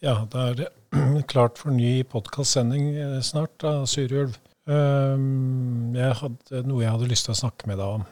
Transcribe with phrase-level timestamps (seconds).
[0.00, 0.68] Ja, det er
[1.32, 4.38] klart for ny podkastsending eh, snart, da, Surulv.
[4.64, 8.06] Um, jeg hadde noe jeg hadde lyst til å snakke med deg om.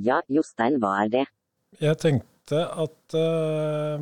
[0.00, 1.26] Ja, Jostein, hva er det?
[1.82, 4.00] Jeg tenkte at uh,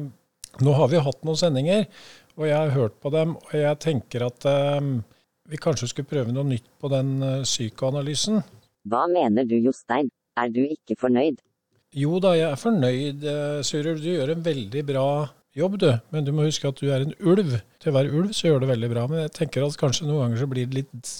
[0.62, 1.88] nå har vi hatt noen sendinger,
[2.38, 4.78] og jeg har hørt på dem, og jeg tenker at uh,
[5.50, 8.44] vi kanskje skulle prøve noe nytt på den uh, psykoanalysen.
[8.86, 10.12] Hva mener du, Jostein?
[10.38, 11.42] Er du ikke fornøyd?
[11.98, 13.26] Jo da, jeg er fornøyd,
[13.66, 14.02] Surulv.
[14.02, 15.08] Du gjør en veldig bra
[15.58, 15.88] jobb, du.
[16.14, 17.56] Men du må huske at du er en ulv.
[17.82, 19.06] Til å være ulv så gjør du veldig bra.
[19.10, 21.14] Men jeg tenker at kanskje noen ganger så blir det litt,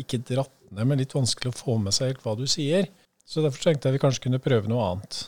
[0.00, 2.90] ikke dratt ned, men litt vanskelig å få med seg helt hva du sier.
[3.26, 5.22] Så derfor tenkte jeg vi kanskje kunne prøve noe annet.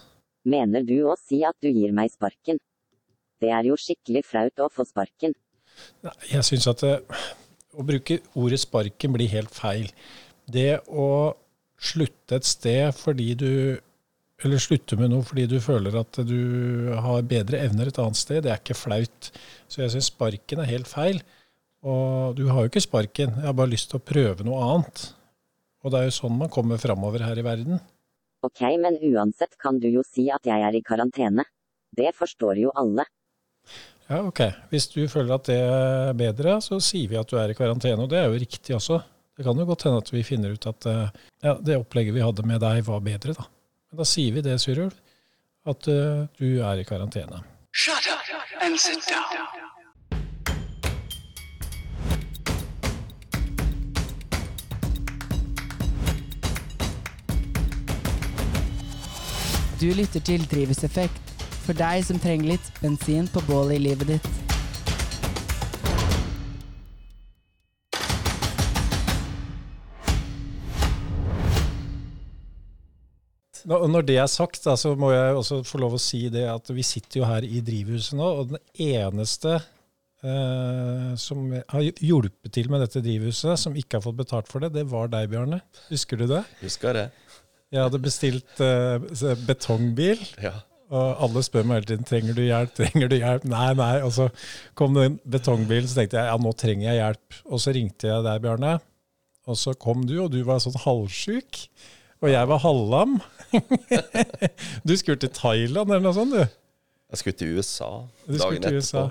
[0.49, 2.59] Mener du å si at du gir meg sparken?
[3.43, 5.35] Det er jo skikkelig flaut å få sparken.
[6.05, 6.97] Nei, jeg syns at det,
[7.75, 9.89] å bruke ordet sparken blir helt feil.
[10.51, 11.35] Det å
[11.83, 13.53] slutte et sted fordi du
[14.47, 18.43] eller slutte med noe fordi du føler at du har bedre evner et annet sted,
[18.45, 19.31] det er ikke flaut.
[19.71, 21.23] Så jeg syns sparken er helt feil.
[21.83, 25.09] Og du har jo ikke sparken, jeg har bare lyst til å prøve noe annet.
[25.83, 27.81] Og det er jo sånn man kommer framover her i verden.
[28.47, 31.45] Ok, men uansett kan du jo si at jeg er i karantene.
[31.95, 33.07] Det forstår jo alle.
[34.09, 34.45] Ja, ok.
[34.71, 38.03] Hvis du føler at det er bedre, så sier vi at du er i karantene.
[38.03, 39.01] Og det er jo riktig også.
[39.37, 42.47] Det kan jo godt hende at vi finner ut at ja, det opplegget vi hadde
[42.47, 43.47] med deg, var bedre, da.
[43.93, 44.95] Men da sier vi det, Surulv,
[45.69, 47.43] at uh, du er i karantene.
[47.77, 49.37] Shut up and sit down.
[59.81, 64.52] Du lytter til Drivhuseffekt, for deg som trenger litt bensin på bålet i livet ditt.
[73.69, 76.73] Når det er sagt, da, så må jeg også få lov å si det at
[76.75, 82.71] vi sitter jo her i drivhuset nå, og den eneste eh, som har hjulpet til
[82.73, 85.63] med dette drivhuset, som ikke har fått betalt for det, det var deg, Bjarne.
[85.93, 86.43] Husker du det?
[86.63, 87.07] Husker det.
[87.73, 90.21] Jeg hadde bestilt eh, betongbil.
[90.43, 90.59] Ja.
[90.93, 93.47] Og alle spør meg hele tiden trenger du hjelp, trenger du hjelp.
[93.49, 93.95] Nei, nei.
[94.05, 94.29] Og så
[94.77, 97.39] kom det en betongbil, så tenkte jeg ja, nå trenger jeg hjelp.
[97.49, 98.75] Og så ringte jeg deg, Bjarne.
[99.49, 101.63] Og så kom du, og du var sånn halvsjuk.
[102.23, 103.17] Og jeg var halvlam.
[104.89, 106.59] du skulle til Thailand eller noe sånt, du.
[107.13, 107.91] Jeg skulle til USA
[108.25, 108.81] Du dagen til etterpå.
[108.81, 109.05] USA.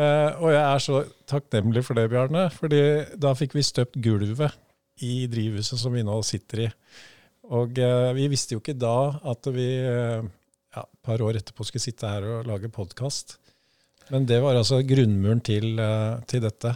[0.00, 2.46] Eh, og jeg er så takknemlig for det, Bjarne.
[2.54, 2.82] fordi
[3.20, 4.54] da fikk vi støpt gulvet
[5.04, 6.68] i drivhuset som vi nå sitter i.
[7.50, 11.64] Og uh, vi visste jo ikke da at vi uh, ja, et par år etterpå
[11.66, 13.40] skulle sitte her og lage podkast.
[14.12, 15.80] Men det var altså grunnmuren til,
[16.30, 16.74] til dette.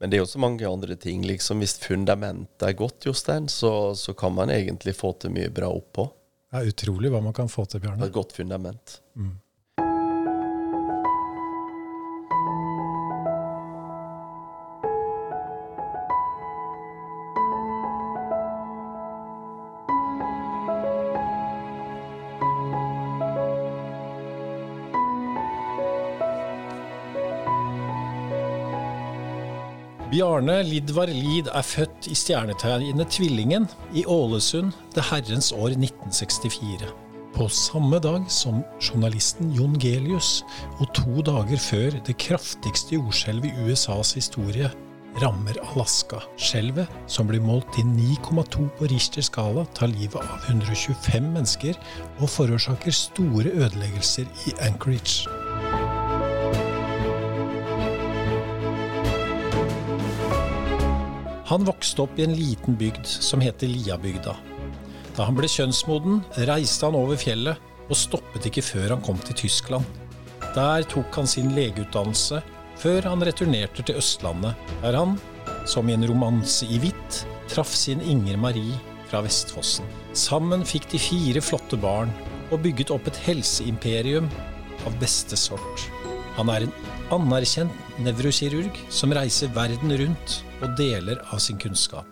[0.00, 1.22] Men det er jo så mange andre ting.
[1.28, 5.68] liksom Hvis fundamentet er godt, Jostein, så, så kan man egentlig få til mye bra
[5.68, 6.08] oppå.
[6.50, 8.08] Det er utrolig hva man kan få til, Bjarne.
[8.08, 8.96] Et godt fundament.
[30.20, 33.64] Bjarne Lidvar Lid er født i stjernetegnet Tvillingen
[33.96, 36.90] i Ålesund det herrens år 1964.
[37.32, 40.42] På samme dag som journalisten Jon Gelius,
[40.76, 44.68] og to dager før det kraftigste jordskjelvet i USAs historie
[45.24, 46.20] rammer Alaska.
[46.36, 51.80] Skjelvet, som blir målt til 9,2 på Richters skala, tar livet av 125 mennesker
[52.18, 55.39] og forårsaker store ødeleggelser i Anchorage.
[61.50, 64.36] Han vokste opp i en liten bygd som heter Liabygda.
[65.16, 67.58] Da han ble kjønnsmoden, reiste han over fjellet
[67.90, 69.82] og stoppet ikke før han kom til Tyskland.
[70.54, 72.38] Der tok han sin legeutdannelse,
[72.78, 75.16] før han returnerte til Østlandet, der han,
[75.66, 78.78] som i en romanse i hvitt, traff sin Inger Marie
[79.10, 79.88] fra Vestfossen.
[80.14, 82.12] Sammen fikk de fire flotte barn
[82.52, 84.30] og bygget opp et helseimperium
[84.86, 85.88] av beste sort.
[86.38, 86.78] Han er en
[87.18, 92.06] anerkjent nevrokirurg som reiser verden rundt og deler av sin kunnskap.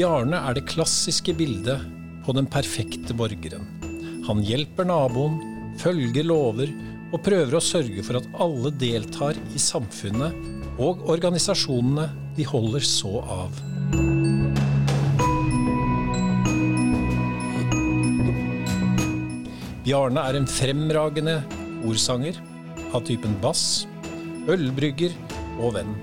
[0.00, 1.82] Bjarne er det klassiske bildet
[2.24, 3.66] på den perfekte borgeren.
[4.24, 5.34] Han hjelper naboen,
[5.82, 6.70] følger lover
[7.10, 10.36] og prøver å sørge for at alle deltar i samfunnet
[10.80, 13.56] og organisasjonene de holder så av.
[19.84, 21.40] Bjarne er en fremragende
[21.88, 22.38] ordsanger
[22.94, 23.88] av typen bass,
[24.50, 25.16] ølbrygger
[25.58, 25.96] og venn.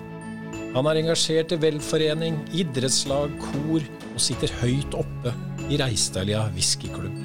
[0.76, 5.32] Han er engasjert i velforening, idrettslag, kor og sitter høyt oppe
[5.72, 7.16] i Reistalia whiskyklubb.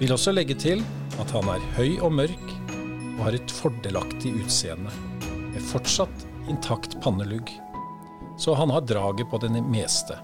[0.00, 0.80] Vil også legge til
[1.20, 2.56] at han er høy og mørk
[3.16, 4.92] og har et fordelaktig utseende,
[5.52, 7.50] med fortsatt intakt pannelugg.
[8.38, 10.16] Så han har draget på det meste.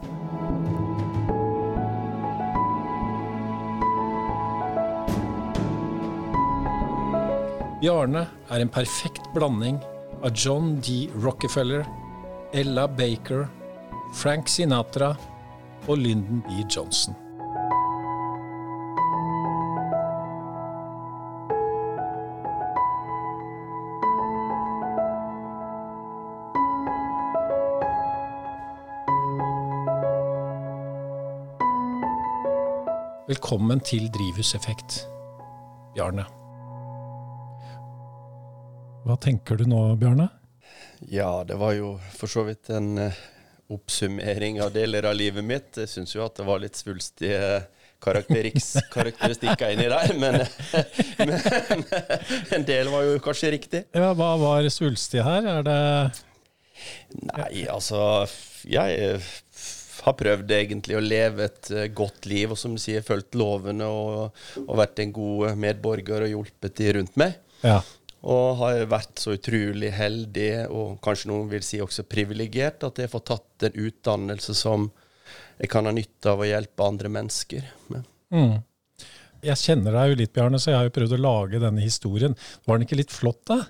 [7.79, 9.79] Bjarne er en perfekt blanding
[10.25, 11.06] av John D.
[11.23, 11.87] Rockefeller,
[12.52, 13.46] Ella Baker,
[14.19, 15.12] Frank Sinatra
[15.87, 16.64] og Lyndon B.
[16.67, 17.14] Johnson.
[33.38, 34.96] Velkommen til Drivhuseffekt,
[35.94, 36.25] Bjarne.
[39.06, 40.26] Hva tenker du nå, Bjarne?
[41.06, 43.20] Ja, det var jo for så vidt en eh,
[43.70, 45.70] oppsummering av deler av livet mitt.
[45.79, 47.62] Jeg syns jo at det var litt svulstige
[48.08, 50.43] karakteristikker inni der, men,
[51.23, 51.87] men
[52.58, 53.87] en del var jo kanskje riktig.
[53.94, 55.46] Ja, hva var svulstig her?
[55.61, 55.79] Er det
[57.23, 58.00] Nei, altså
[58.67, 59.31] Jeg eh,
[60.08, 63.87] har prøvd egentlig å leve et eh, godt liv, og som du sier, fulgt lovene
[63.87, 67.38] og, og vært en god medborger og hjulpet de rundt meg.
[67.62, 67.81] Ja.
[68.28, 73.12] Og har vært så utrolig heldig, og kanskje noen vil si også privilegert, at jeg
[73.12, 74.88] får tatt en utdannelse som
[75.58, 78.08] jeg kan ha nytte av å hjelpe andre mennesker med.
[78.34, 78.58] Mm.
[79.44, 82.34] Jeg kjenner deg jo litt, Bjarne, så jeg har jo prøvd å lage denne historien.
[82.66, 83.60] Var den ikke litt flott, da?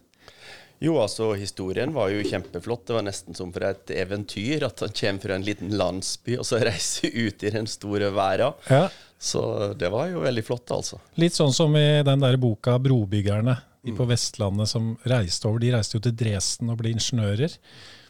[0.81, 2.85] Jo, altså, historien var jo kjempeflott.
[2.87, 4.63] Det var nesten som for et eventyr.
[4.69, 8.55] At han kommer fra en liten landsby og så reiser ut i den store verden.
[8.71, 8.85] Ja.
[9.19, 9.43] Så
[9.75, 11.01] det var jo veldig flott, altså.
[11.19, 13.57] Litt sånn som i den der boka 'Brobyggerne'.
[13.87, 15.63] De på Vestlandet som reiste over.
[15.63, 17.55] De reiste jo til Dresden og ble ingeniører.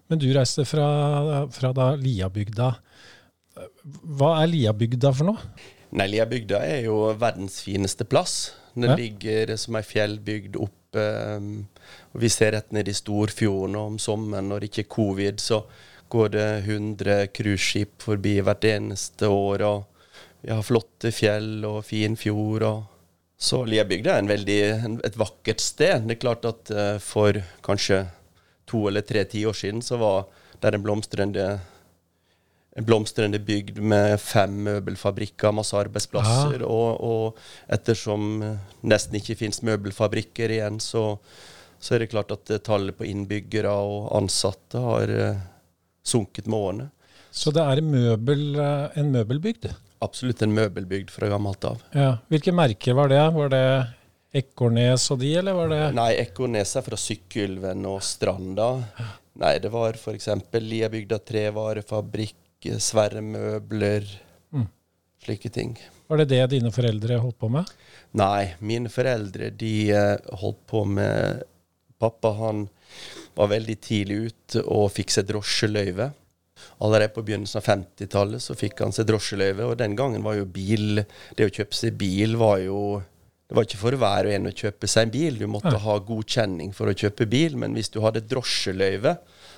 [0.09, 2.71] Men du reiste fra, fra da Liabygda.
[4.19, 5.51] Hva er Liabygda for noe?
[5.97, 8.53] Nei, Liabygda er jo verdens fineste plass.
[8.75, 8.97] Den Ja.
[8.97, 10.75] ligger som ei fjellbygd oppe.
[10.99, 15.41] Og Vi ser rett ned i Storfjorden, og om sommeren når det ikke er covid,
[15.41, 15.63] så
[16.09, 19.63] går det 100 cruiseskip forbi hvert eneste år.
[19.63, 19.85] og
[20.43, 22.63] Vi har flotte fjell og fin fjord.
[22.63, 22.83] og
[23.39, 24.61] Så Liabygda er en veldig,
[25.05, 26.07] et vakkert sted.
[26.07, 28.07] Det er klart at eh, for kanskje
[28.69, 30.27] to eller tre tiår siden så var
[30.61, 31.47] det en blomstrende
[32.77, 36.63] en blomstrende bygd med fem møbelfabrikker, masse arbeidsplasser.
[36.67, 41.11] Og, og ettersom eh, nesten ikke finnes møbelfabrikker igjen, så,
[41.81, 45.45] så er det klart at eh, tallet på innbyggere og ansatte har uh,
[46.07, 46.89] sunket med årene.
[47.35, 49.69] Så det er en, møbel, en møbelbygd?
[50.05, 51.83] Absolutt en møbelbygd fra gammelt av.
[51.93, 52.13] Ja.
[52.31, 53.23] Hvilke merker var det?
[53.35, 53.65] Var det
[54.39, 58.69] Ekornes og de, eller var det Nei, Ekornes er fra Sykkylven og Stranda.
[59.39, 60.29] Nei, det var f.eks.
[60.53, 62.37] Liabygda trevarefabrikk,
[62.83, 64.05] Sverre møbler,
[64.53, 64.67] Mm.
[65.23, 65.79] slike ting.
[66.09, 67.69] Var det det dine foreldre holdt på med?
[68.15, 71.43] Nei, mine foreldre de eh, holdt på med
[71.99, 72.69] Pappa han
[73.35, 76.13] var veldig tidlig ute og fikk seg drosjeløyve.
[76.81, 80.47] Allerede på begynnelsen av 50-tallet så fikk han seg drosjeløyve, og den gangen var jo
[80.47, 81.05] bil
[81.37, 83.03] Det å kjøpe seg bil var jo
[83.49, 85.39] Det var ikke for hver og en å kjøpe seg en bil.
[85.39, 85.79] Du måtte ja.
[85.85, 89.15] ha godkjenning for å kjøpe bil, men hvis du hadde drosjeløyve,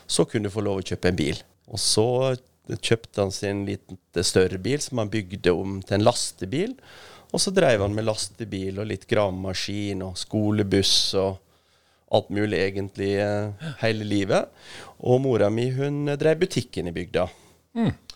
[0.06, 1.40] så kunne du få lov å kjøpe en bil.
[1.70, 2.36] Og så
[2.78, 6.74] kjøpte han seg en liten større bil som han bygde om til en lastebil.
[7.30, 11.38] Og så drev han med lastebil og litt gravemaskin og skolebuss og
[12.10, 14.50] alt mulig egentlig eh, hele livet.
[15.06, 17.28] Og mora mi hun drev butikken i bygda.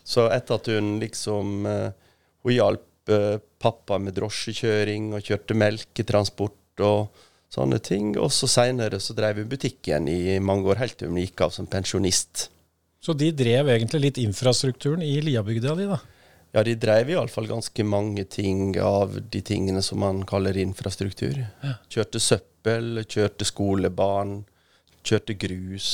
[0.05, 1.93] Så etter at hun liksom eh,
[2.45, 8.11] Hun hjalp eh, pappa med drosjekjøring og kjørte melketransport og sånne ting.
[8.21, 11.55] Og så seinere så drev hun butikken i mange år, helt til hun gikk av
[11.55, 12.49] som pensjonist.
[13.05, 15.99] Så de drev egentlig litt infrastrukturen i Liabygda di, da?
[16.55, 21.37] Ja, de drev iallfall ganske mange ting av de tingene som man kaller infrastruktur.
[21.91, 24.39] Kjørte søppel, kjørte skolebarn,
[25.05, 25.89] kjørte grus.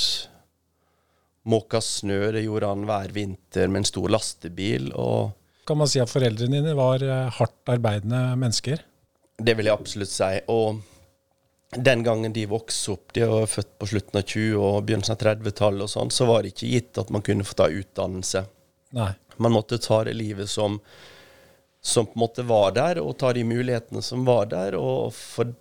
[1.51, 4.91] Måka snø, det gjorde han hver vinter med en stor lastebil.
[4.93, 5.33] Og
[5.67, 8.85] Kan man si at foreldrene dine var eh, hardt arbeidende mennesker?
[9.41, 10.29] det vil jeg absolutt si.
[10.53, 10.81] Og
[11.75, 15.21] den gangen de vokste opp, de var født på slutten av 20- og begynnelsen av
[15.23, 18.43] 30-tallet, og sånn, så var det ikke gitt at man kunne få ta utdannelse.
[18.97, 19.11] Nei.
[19.41, 20.79] Man måtte ta det livet som,
[21.81, 24.75] som på en måte var der, og ta de mulighetene som var der.
[24.75, 25.53] Og for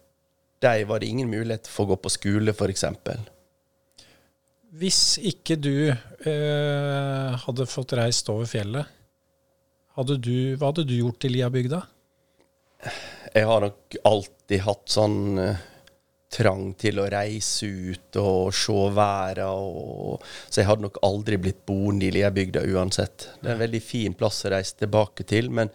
[0.60, 2.84] deg var det ingen mulighet for å gå på skole, f.eks.
[4.80, 8.98] Hvis ikke du eh, hadde fått reist over fjellet,
[9.94, 11.84] hadde du, hva hadde du gjort i Liabygda?
[13.34, 15.66] jeg har nok alltid hatt sånn eh,
[16.30, 20.20] trang til å reise ut og se verden.
[20.48, 23.28] Så jeg hadde nok aldri blitt boende i Liabygda uansett.
[23.40, 25.72] Det er en veldig fin plass å reise tilbake til, men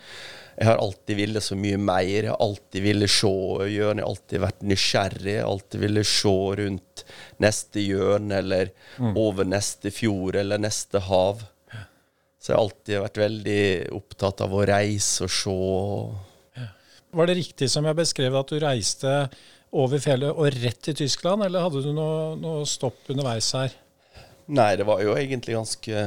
[0.56, 2.06] jeg har alltid villet så mye mer.
[2.14, 3.32] Jeg har alltid villet se
[3.74, 5.34] hjørnet, jeg har alltid vært nysgjerrig.
[5.34, 7.04] Jeg har alltid villet se rundt
[7.44, 8.72] neste hjørne, eller
[9.12, 11.44] over neste fjord, eller neste hav.
[12.40, 13.66] Så jeg har alltid vært veldig
[13.98, 15.60] opptatt av å reise og se.
[17.16, 19.12] Var det riktig som jeg beskrev at du reiste
[19.76, 23.76] over fjellet og rett til Tyskland, eller hadde du noe, noe stopp underveis her?
[24.46, 26.02] Nei, det var jo egentlig ganske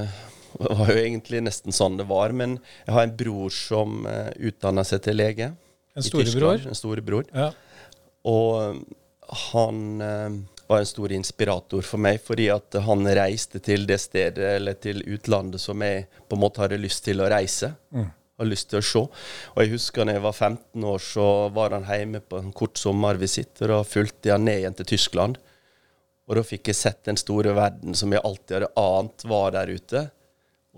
[0.59, 2.33] Det var jo egentlig nesten sånn det var.
[2.33, 2.57] Men
[2.87, 5.51] jeg har en bror som uh, utdanna seg til lege.
[5.99, 6.63] En storebror?
[6.71, 7.29] En storebror.
[7.35, 7.51] Ja.
[8.27, 8.81] Og um,
[9.53, 14.55] han eh, var en stor inspirator for meg, fordi at han reiste til det stedet,
[14.57, 17.75] eller til utlandet, som jeg på en måte hadde lyst til å reise.
[18.39, 19.05] Hadde lyst til å se.
[19.55, 22.79] Og jeg husker da jeg var 15 år, så var han hjemme på en kort
[22.79, 25.41] sommervisitt, og da fulgte jeg ned igjen til Tyskland.
[26.29, 29.73] Og da fikk jeg sett den store verden som jeg alltid hadde ant var der
[29.73, 30.05] ute.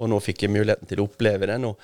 [0.00, 1.66] Og nå fikk jeg muligheten til å oppleve den.
[1.68, 1.80] Og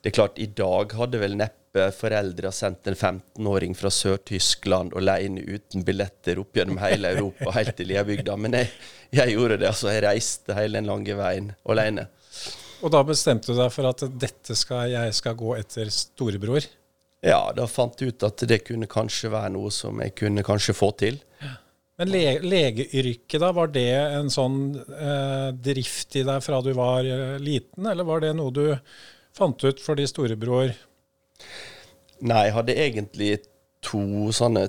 [0.00, 5.44] det er klart, i dag hadde vel neppe foreldre sendt en 15-åring fra Sør-Tyskland alene
[5.44, 8.38] uten billetter opp gjennom hele Europa, helt til Liabygda.
[8.40, 8.72] Men jeg,
[9.20, 9.68] jeg gjorde det.
[9.68, 12.08] altså Jeg reiste hele den lange veien alene.
[12.80, 16.66] Og da bestemte du deg for at dette skal jeg skal gå etter storebror?
[17.20, 20.76] Ja, da fant jeg ut at det kunne kanskje være noe som jeg kunne kanskje
[20.76, 21.20] få til.
[22.00, 27.04] Men le legeyrket, da, var det en sånn eh, drift i deg fra du var
[27.04, 28.64] eh, liten, eller var det noe du
[29.36, 30.72] fant ut fordi storebror
[32.20, 33.28] Nei, jeg hadde egentlig
[33.84, 34.66] to sånne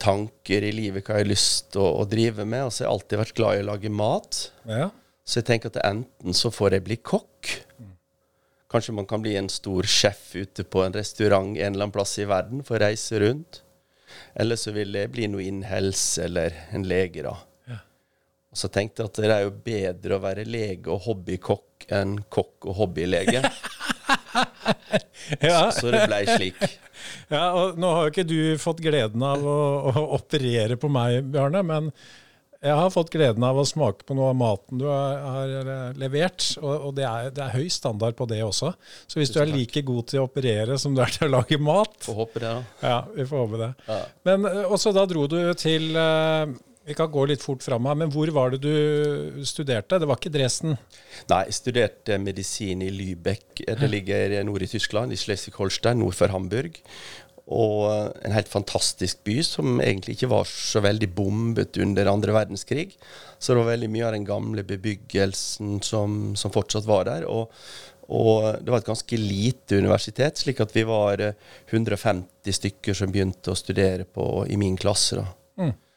[0.00, 2.66] tanker i livet hva jeg har lyst til å, å drive med.
[2.66, 4.40] Altså, jeg har alltid vært glad i å lage mat.
[4.68, 4.88] Ja.
[5.26, 7.50] Så jeg tenker at enten så får jeg bli kokk.
[8.70, 12.14] Kanskje man kan bli en stor sjef ute på en restaurant en eller annen plass
[12.22, 13.62] i verden, for å reise rundt.
[14.38, 17.34] Eller så vil jeg bli noe innen helse eller en lege, da.
[17.66, 17.80] Ja.
[18.54, 22.20] Og så tenkte jeg at det er jo bedre å være lege og hobbykokk enn
[22.30, 23.42] kokk og hobbylege.
[25.42, 25.72] Ja.
[25.74, 26.60] Så det blei slik.
[27.32, 29.56] ja, og nå har jo ikke du fått gleden av å,
[29.90, 31.90] å operere på meg, Bjarne, men
[32.66, 36.48] jeg har fått gleden av å smake på noe av maten du har, har levert,
[36.60, 38.72] og, og det, er, det er høy standard på det også.
[39.06, 41.58] Så hvis du er like god til å operere som du er til å lage
[41.62, 42.88] mat, Får håpe det, da.
[42.90, 43.72] ja, vi får håpe det.
[43.88, 44.00] Ja.
[44.28, 46.54] Men eh, også da dro du til eh,
[46.86, 49.98] Vi kan gå litt fort fram her, men hvor var det du studerte?
[49.98, 50.76] Det var ikke Dresden?
[51.32, 53.58] Nei, jeg studerte medisin i Lübeck.
[53.66, 56.78] Det ligger nord i Tyskland, i Schleswig-Holstein, nord for Hamburg.
[57.46, 62.88] Og en helt fantastisk by som egentlig ikke var så veldig bombet under andre verdenskrig.
[63.38, 67.28] Så det var veldig mye av den gamle bebyggelsen som, som fortsatt var der.
[67.30, 67.54] Og,
[68.10, 71.38] og det var et ganske lite universitet, slik at vi var eh,
[71.70, 75.22] 150 stykker som begynte å studere på, i min klasse.
[75.22, 75.28] da.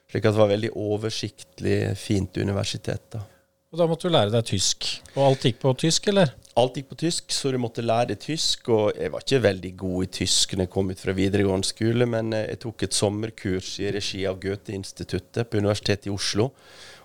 [0.10, 3.10] Slik at det var veldig oversiktlig, fint universitet.
[3.13, 3.22] da.
[3.70, 4.88] Og da måtte du lære deg tysk.
[5.13, 6.32] Og alt gikk på tysk, eller?
[6.59, 8.67] Alt gikk på tysk, så du måtte lære tysk.
[8.73, 12.07] Og jeg var ikke veldig god i tysk når jeg kom ut fra videregående skole,
[12.09, 16.49] men eh, jeg tok et sommerkurs i regi av Goethe-instituttet på Universitetet i Oslo.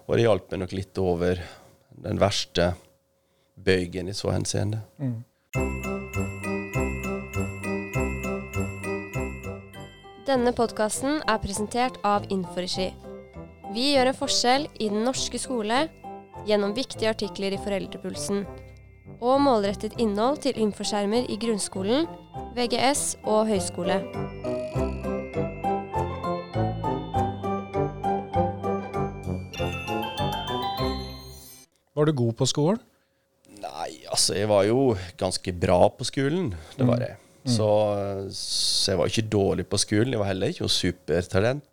[0.08, 1.38] Og det hjalp meg nok litt over
[2.08, 2.73] den verste
[3.54, 4.82] bøygen i så henseende.
[10.26, 12.90] Denne podkasten er presentert av Inforegi.
[13.70, 15.84] Vi gjør en forskjell i den norske skole
[16.49, 18.42] gjennom viktige artikler i Foreldrepulsen
[19.25, 22.04] og målrettet innhold til infoskjermer i grunnskolen,
[22.57, 23.97] VGS og høyskole.
[31.95, 32.81] Var du god på skolen?
[33.64, 34.90] Nei, altså jeg var jo
[35.21, 36.50] ganske bra på skolen.
[36.76, 37.16] Det var jeg.
[37.45, 37.69] Så,
[38.33, 40.12] så jeg var ikke dårlig på skolen.
[40.12, 41.64] Jeg var heller ikke noe supertalent.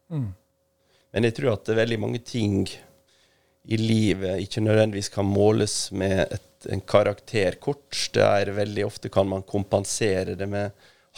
[1.12, 2.64] Men jeg tror at det er veldig mange ting
[3.62, 8.10] i livet ikke nødvendigvis kan måles med et, en karakterkort.
[8.14, 10.72] Det er veldig ofte kan man kompensere det med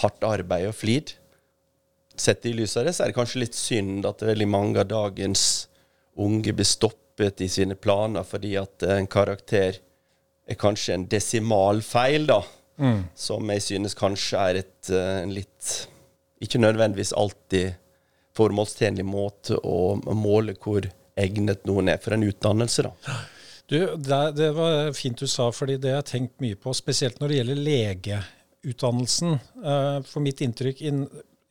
[0.04, 1.14] hardt arbeid og flid.
[2.16, 4.90] Sett i lys av det, så er det kanskje litt synd at veldig mange av
[4.92, 5.68] dagens
[6.22, 9.80] unge blir stoppet i sine planer fordi at en karakter
[10.50, 12.42] er kanskje en desimalfeil, da.
[13.16, 15.88] Som jeg synes kanskje er et, eh, en litt
[16.42, 17.76] Ikke nødvendigvis alltid
[18.36, 20.84] formålstjenlig måte å måle hvor
[21.16, 22.92] egnet noen er for en utdannelse, da.
[23.74, 27.18] Du, det, det var fint du sa, fordi det har jeg tenkt mye på, spesielt
[27.18, 29.38] når det gjelder legeutdannelsen.
[29.65, 30.92] Eh, For mitt inntrykk i,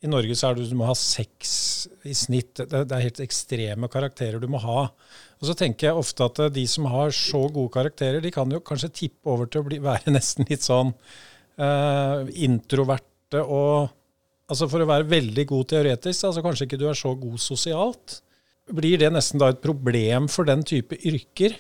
[0.07, 1.55] i Norge så er det du må ha seks
[2.07, 2.61] i snitt.
[2.61, 4.85] Det, det er helt ekstreme karakterer du må ha.
[5.43, 8.55] Og så tenker jeg ofte at eh, de som har så gode karakterer, de kan
[8.55, 13.99] jo kanskje tippe over til å bli, være nesten litt sånn uh, introverte og
[14.53, 18.19] Altså For å være veldig god teoretisk, altså kanskje ikke du er så god sosialt.
[18.75, 21.55] Blir det nesten da et problem for den type yrker?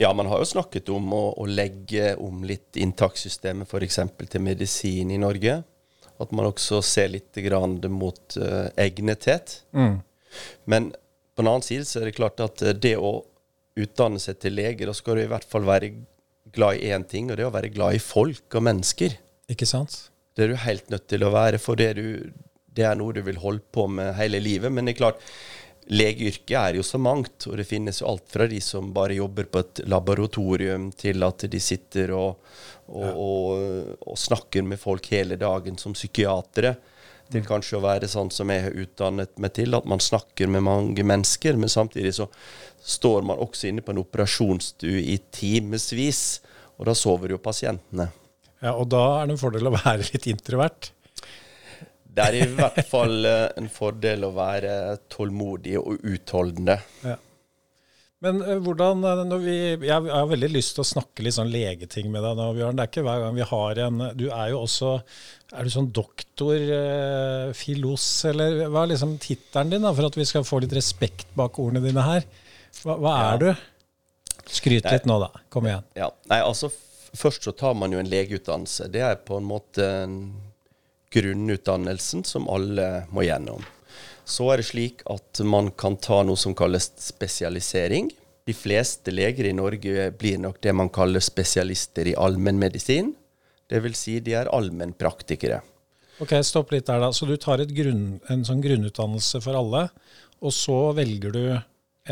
[0.00, 4.00] Ja, man har jo snakket om å, å legge om litt inntakssystemet f.eks.
[4.30, 5.60] til medisin i Norge.
[6.22, 9.60] At man også ser litt grann mot uh, egnethet.
[9.74, 10.00] Mm.
[10.70, 10.90] Men
[11.34, 13.24] på den annen side så er det klart at eh, det å
[13.78, 15.90] utdanne seg til lege, da skal du i hvert fall være
[16.54, 19.16] glad i én ting, og det er å være glad i folk og mennesker.
[19.50, 19.96] Ikke sant?
[20.34, 22.30] Det er du helt nødt til å være, for det, du,
[22.74, 24.70] det er noe du vil holde på med hele livet.
[24.70, 25.26] Men det er klart,
[25.92, 29.48] legeyrket er jo så mangt, og det finnes jo alt fra de som bare jobber
[29.50, 32.40] på et laboratorium, til at de sitter og,
[32.88, 36.76] og, og, og snakker med folk hele dagen som psykiatere
[37.32, 40.64] til kanskje å være sånn som jeg har utdannet meg til, at man snakker med
[40.66, 41.56] mange mennesker.
[41.58, 42.28] Men samtidig så
[42.84, 46.42] står man også inne på en operasjonsstue i timevis,
[46.78, 48.10] og da sover jo pasientene.
[48.64, 50.92] Ja, Og da er det en fordel å være litt introvert.
[52.14, 54.74] Det er i hvert fall eh, en fordel å være
[55.10, 56.78] tålmodig og utholdende.
[57.02, 57.16] Ja.
[58.24, 61.50] Men uh, hvordan uh, når vi, Jeg har veldig lyst til å snakke litt sånn
[61.52, 62.78] legeting med deg nå, Bjørn.
[62.78, 64.94] Det er ikke hver gang vi har en Du er jo også
[65.52, 70.16] Er du sånn doktor, eh, filos, eller hva er liksom tittelen din, da, for at
[70.18, 72.24] vi skal få litt respekt bak ordene dine her?
[72.80, 73.36] Hva, hva er Ja.
[73.44, 74.48] du?
[74.54, 75.30] Skryt litt nå, da.
[75.52, 75.84] Kom igjen.
[75.98, 76.72] Ja, nei, altså
[77.14, 78.88] Først så tar man jo en legeutdannelse.
[78.90, 80.16] Det er på en måte en
[81.14, 83.62] grunnutdannelsen som alle må gjennom.
[84.24, 88.10] Så er det slik at man kan ta noe som kalles spesialisering.
[88.44, 93.12] De fleste leger i Norge blir nok det man kaller spesialister i allmennmedisin.
[93.70, 94.00] Dvs.
[94.00, 95.60] Si de er allmennpraktikere.
[96.22, 97.10] Ok, Stopp litt der, da.
[97.12, 99.88] Så du tar grunn, en sånn grunnutdannelse for alle,
[100.44, 101.44] og så velger du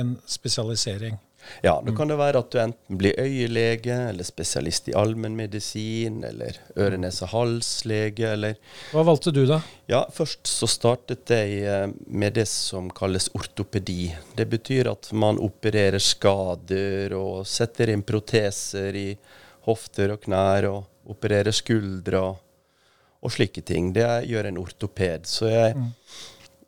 [0.01, 1.19] en spesialisering.
[1.63, 6.59] Ja, Da kan det være at du enten blir øyelege, eller spesialist i allmennmedisin, eller
[6.77, 8.57] øre-nese-hals-lege, eller
[8.93, 9.61] Hva valgte du, da?
[9.91, 14.13] Ja, først så startet jeg eh, med det som kalles ortopedi.
[14.37, 19.09] Det betyr at man opererer skader og setter inn proteser i
[19.67, 22.41] hofter og knær, og opererer skuldre og,
[23.23, 23.93] og slike ting.
[23.95, 25.27] Det gjør en ortoped.
[25.31, 25.77] Så jeg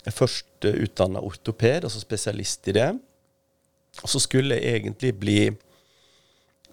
[0.04, 2.90] er først uh, utdanna ortoped, altså spesialist i det.
[4.02, 5.38] Og så skulle jeg egentlig bli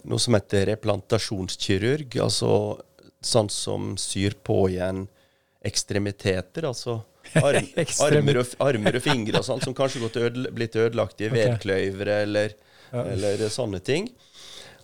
[0.10, 2.52] noe som heter replantasjonskirurg, altså
[3.22, 5.04] sånn som syr på igjen
[5.68, 7.04] ekstremiteter, altså
[7.38, 7.68] arm,
[8.08, 11.36] armer, og, armer og fingre og sånn, som kanskje gått ødel, blitt ødelagt i Ok.
[11.38, 12.56] vedkløyvere eller,
[12.92, 13.06] Ja.
[13.14, 14.10] eller sånne ting.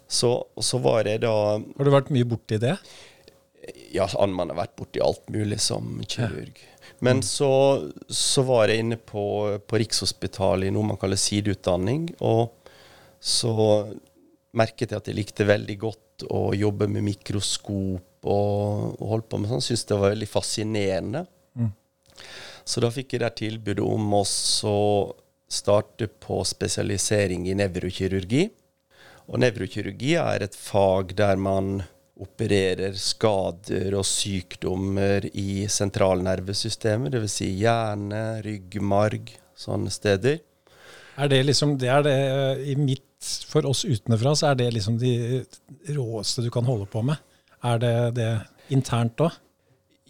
[0.07, 0.29] Så,
[0.63, 2.77] så var jeg da Har du vært mye borti det?
[3.91, 6.61] Ja, man har vært borti alt mulig som kirurg.
[7.05, 7.51] Men så,
[8.09, 9.23] så var jeg inne på,
[9.61, 12.55] på Rikshospitalet i noe man kaller sideutdanning, og
[13.21, 13.53] så
[14.57, 19.41] merket jeg at jeg likte veldig godt å jobbe med mikroskop og, og holdt på
[19.41, 19.63] med sånn.
[19.63, 21.25] Syntes det var veldig fascinerende.
[22.67, 28.47] Så da fikk jeg der tilbudet om å starte på spesialisering i nevrokirurgi.
[29.27, 31.85] Og nevrokirurgi er et fag der man
[32.23, 37.37] opererer skader og sykdommer i sentralnervesystemet, dvs.
[37.39, 40.39] Si hjerne, rygg, marg, sånne steder.
[41.17, 43.03] Er det liksom, det er det eh, i mitt,
[43.49, 45.41] For oss utenfra så er det liksom de
[45.95, 47.17] råeste du kan holde på med.
[47.65, 48.31] Er det det
[48.73, 49.33] internt òg?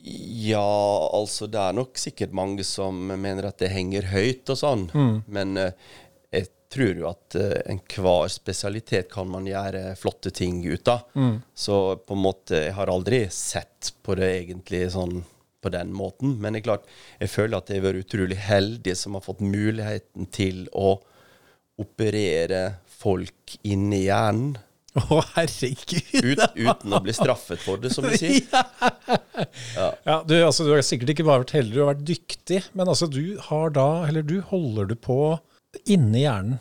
[0.07, 4.85] Ja, altså det er nok sikkert mange som mener at det henger høyt og sånn,
[5.27, 5.71] men uh,
[6.77, 11.07] tror jo at uh, enhver spesialitet kan man gjøre flotte ting ut av.
[11.57, 15.23] Så på en måte, jeg har aldri sett på det egentlig sånn
[15.61, 16.83] på den måten, men det er klart,
[17.17, 20.99] jeg føler at jeg har vært utrolig heldig som har fått muligheten til å
[21.81, 22.61] operere
[22.99, 24.55] folk inn i hjernen.
[24.97, 26.23] Å, herregud!
[26.25, 28.47] Ut, uten å bli straffet for det, som vi sier.
[29.77, 32.89] Ja, du, altså, du har sikkert ikke bare vært heldig, du har vært dyktig, men
[32.89, 35.19] altså, du har da, eller du holder du på
[35.85, 36.57] inni hjernen.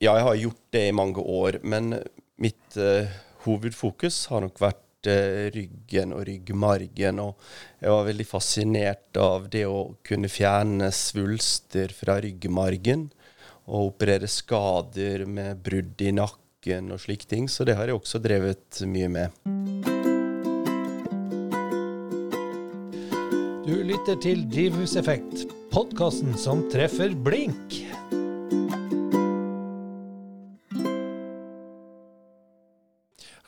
[0.00, 1.92] Ja, jeg har gjort det i mange år, men
[2.40, 3.08] mitt uh,
[3.44, 7.20] hovedfokus har nok vært uh, ryggen og ryggmargen.
[7.20, 7.36] Og
[7.82, 13.10] jeg var veldig fascinert av det å kunne fjerne svulster fra ryggmargen.
[13.70, 17.44] Og operere skader med brudd i nakken og slike ting.
[17.52, 19.36] Så det har jeg også drevet mye med.
[23.68, 27.84] Du lytter til Drivhuseffekt, podkasten som treffer blink.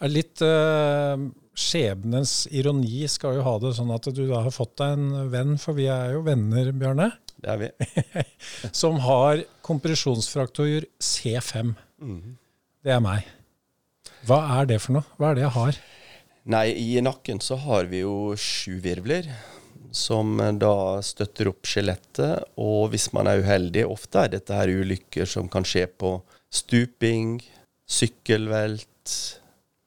[0.02, 1.14] Er litt uh,
[1.54, 5.54] skjebnens ironi skal jo ha det sånn at du da har fått deg en venn,
[5.62, 7.70] for vi er jo venner, Bjørne, Det er vi.
[8.82, 11.74] som har kompresjonsfraktur C5.
[12.82, 13.28] Det er meg.
[14.26, 15.06] Hva er det for noe?
[15.18, 15.80] Hva er det jeg har?
[16.52, 19.30] Nei, i nakken så har vi jo sju virvler.
[19.92, 22.46] som eh, da støtter opp skjelettet.
[22.56, 26.16] Og hvis man er uheldig, ofte er dette her ulykker som kan skje på
[26.50, 27.42] stuping,
[27.84, 29.12] sykkelvelt,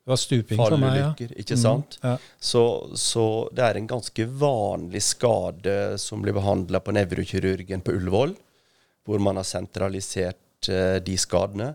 [0.06, 1.08] Det var stuping for meg, ja.
[1.42, 1.96] Ikke sant?
[2.04, 2.18] Mm, ja.
[2.38, 2.62] Så,
[2.94, 3.24] så
[3.58, 8.36] det er en ganske vanlig skade som blir behandla på nevrokirurgen på Ullevål,
[9.06, 11.72] hvor man har sentralisert uh, de skadene.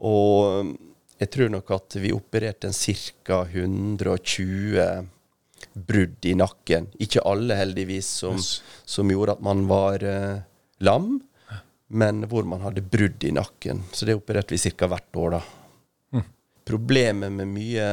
[0.00, 0.72] Og mm,
[1.20, 3.42] jeg tror nok at vi opererte en ca.
[3.44, 5.06] 120
[5.76, 6.88] brudd i nakken.
[7.04, 8.62] Ikke alle, heldigvis, som, Yes.
[8.88, 10.40] som gjorde at man var uh,
[10.80, 11.18] lam,
[11.92, 13.84] men hvor man hadde brudd i nakken.
[13.92, 14.88] Så det opererte vi ca.
[14.88, 15.42] hvert år, da.
[16.68, 17.88] Problemet med mye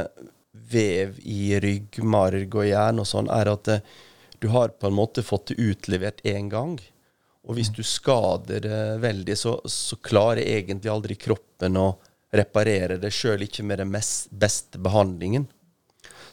[0.70, 3.84] vev i ryggmarg og hjerne og sånn, er at eh,
[4.40, 6.78] du har på en måte fått det utlevert én gang.
[7.50, 11.90] Og hvis du skader det veldig, så, så klarer egentlig aldri kroppen å
[12.36, 15.48] reparere det, sjøl ikke med den mest, beste behandlingen.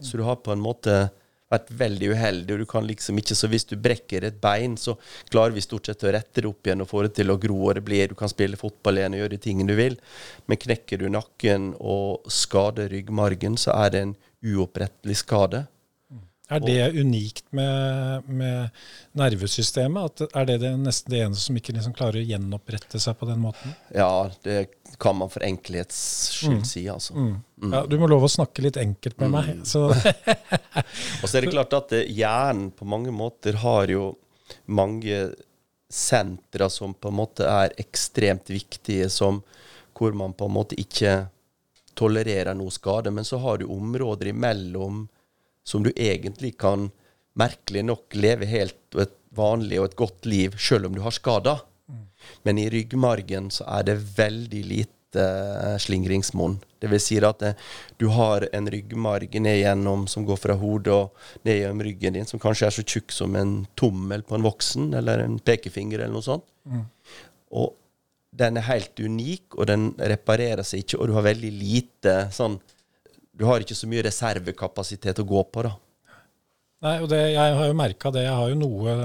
[0.01, 1.07] Så du har på en måte
[1.52, 4.96] vært veldig uheldig, og du kan liksom ikke Så hvis du brekker et bein, så
[5.30, 7.59] klarer vi stort sett å rette det opp igjen og få det til å gro,
[7.68, 9.98] og det blir Du kan spille fotball igjen og gjøre de tingene du vil,
[10.46, 15.66] men knekker du nakken og skader ryggmargen, så er det en uopprettelig skade.
[16.46, 18.68] Er det unikt med, med
[19.18, 20.20] nervesystemet?
[20.22, 23.26] At er det, det nesten det eneste som ikke liksom klarer å gjenopprette seg på
[23.26, 23.74] den måten?
[23.90, 24.68] Ja, det
[25.02, 25.98] kan man for enkelhets
[26.37, 27.16] skyld si, altså.
[27.66, 29.50] Ja, du må love å snakke litt enkelt med meg.
[29.66, 29.88] Så,
[31.22, 34.12] Og så er det klart at eh, hjernen på mange måter har jo
[34.70, 35.32] mange
[35.90, 39.42] sentra som på en måte er ekstremt viktige, som
[39.98, 41.24] hvor man på en måte ikke
[41.98, 43.11] tolererer noe skade.
[43.11, 45.09] Men så har du områder imellom
[45.66, 46.90] som du egentlig kan
[47.37, 51.14] merkelig nok leve helt og et vanlig og et godt liv selv om du har
[51.14, 51.64] skader.
[52.46, 56.59] Men i ryggmargen så er det veldig lite eh, slingringsmonn.
[56.83, 57.59] Det vil si at eh,
[58.00, 62.29] du har en ryggmarg ned gjennom som går fra hodet og ned gjennom ryggen din,
[62.29, 66.16] som kanskje er så tjukk som en tommel på en voksen, eller en pekefinger, eller
[66.16, 66.46] noe sånt.
[67.55, 67.76] Og
[68.37, 72.59] den er helt unik, og den reparerer seg ikke, og du har veldig lite sånn
[73.37, 75.75] Du har ikke så mye reservekapasitet å gå på, da.
[76.87, 78.25] nei, og det, jeg har jo merka det.
[78.25, 78.96] Jeg har jo noe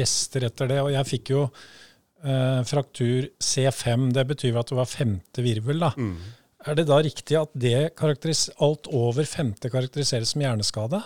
[0.00, 0.82] rester etter det.
[0.84, 4.10] Og jeg fikk jo eh, fraktur C5.
[4.16, 5.86] Det betyr at det var femte virvel.
[5.86, 5.92] da.
[6.62, 11.00] Er det da riktig at det alt over femte karakteriseres som hjerneskade?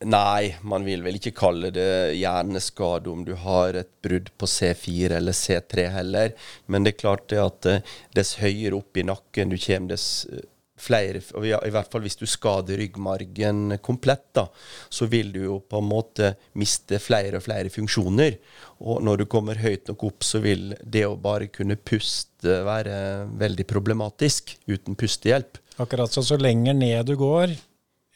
[0.00, 5.18] Nei, man vil vel ikke kalle det hjerneskade om du har et brudd på C4
[5.18, 6.32] eller C3 heller.
[6.66, 7.82] Men det er klart det at eh,
[8.16, 10.46] dess høyere opp i nakken du kommer, dess eh,
[10.80, 14.46] flere og i hvert fall hvis du skader ryggmargen komplett, da,
[14.88, 18.38] så vil du jo på en måte miste flere og flere funksjoner.
[18.80, 23.26] Og når du kommer høyt nok opp, så vil det å bare kunne puste være
[23.40, 25.60] veldig problematisk uten pustehjelp.
[25.80, 27.52] Akkurat så, så lenger ned du går,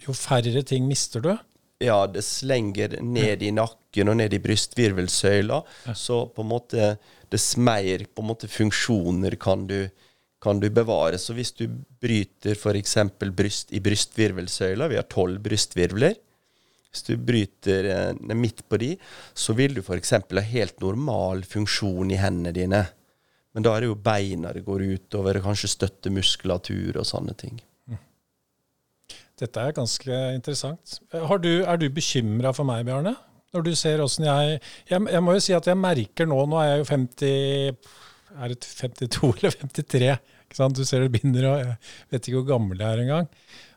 [0.06, 1.34] jo færre ting mister du.
[1.84, 5.60] ja, det slenger ned i nakken og ned i brystvirvelsøyla,
[5.96, 6.94] så på en måte
[7.32, 9.88] dess mer på en måte funksjoner kan du,
[10.44, 11.18] kan du bevare.
[11.20, 11.66] Så hvis du
[12.02, 12.98] bryter f.eks.
[13.34, 16.18] Bryst, i brystvirvelsøyla, vi har tolv brystvirvler,
[16.94, 18.92] hvis du bryter eh, midt på de,
[19.34, 20.14] så vil du f.eks.
[20.20, 22.84] ha helt normal funksjon i hendene dine.
[23.54, 27.58] Men da er det jo beina det går utover, kanskje støttemuskulatur og sånne ting.
[29.34, 31.00] Dette er ganske interessant.
[31.10, 33.16] Du, er du bekymra for meg, Bjarne?
[33.54, 34.58] Når du ser åssen jeg,
[34.90, 37.28] jeg Jeg må jo si at jeg merker nå Nå er jeg jo 50
[38.42, 40.08] Er det 52 eller 53?
[40.54, 41.76] Du ser det binder, og jeg
[42.14, 43.30] vet ikke hvor gammel jeg er engang.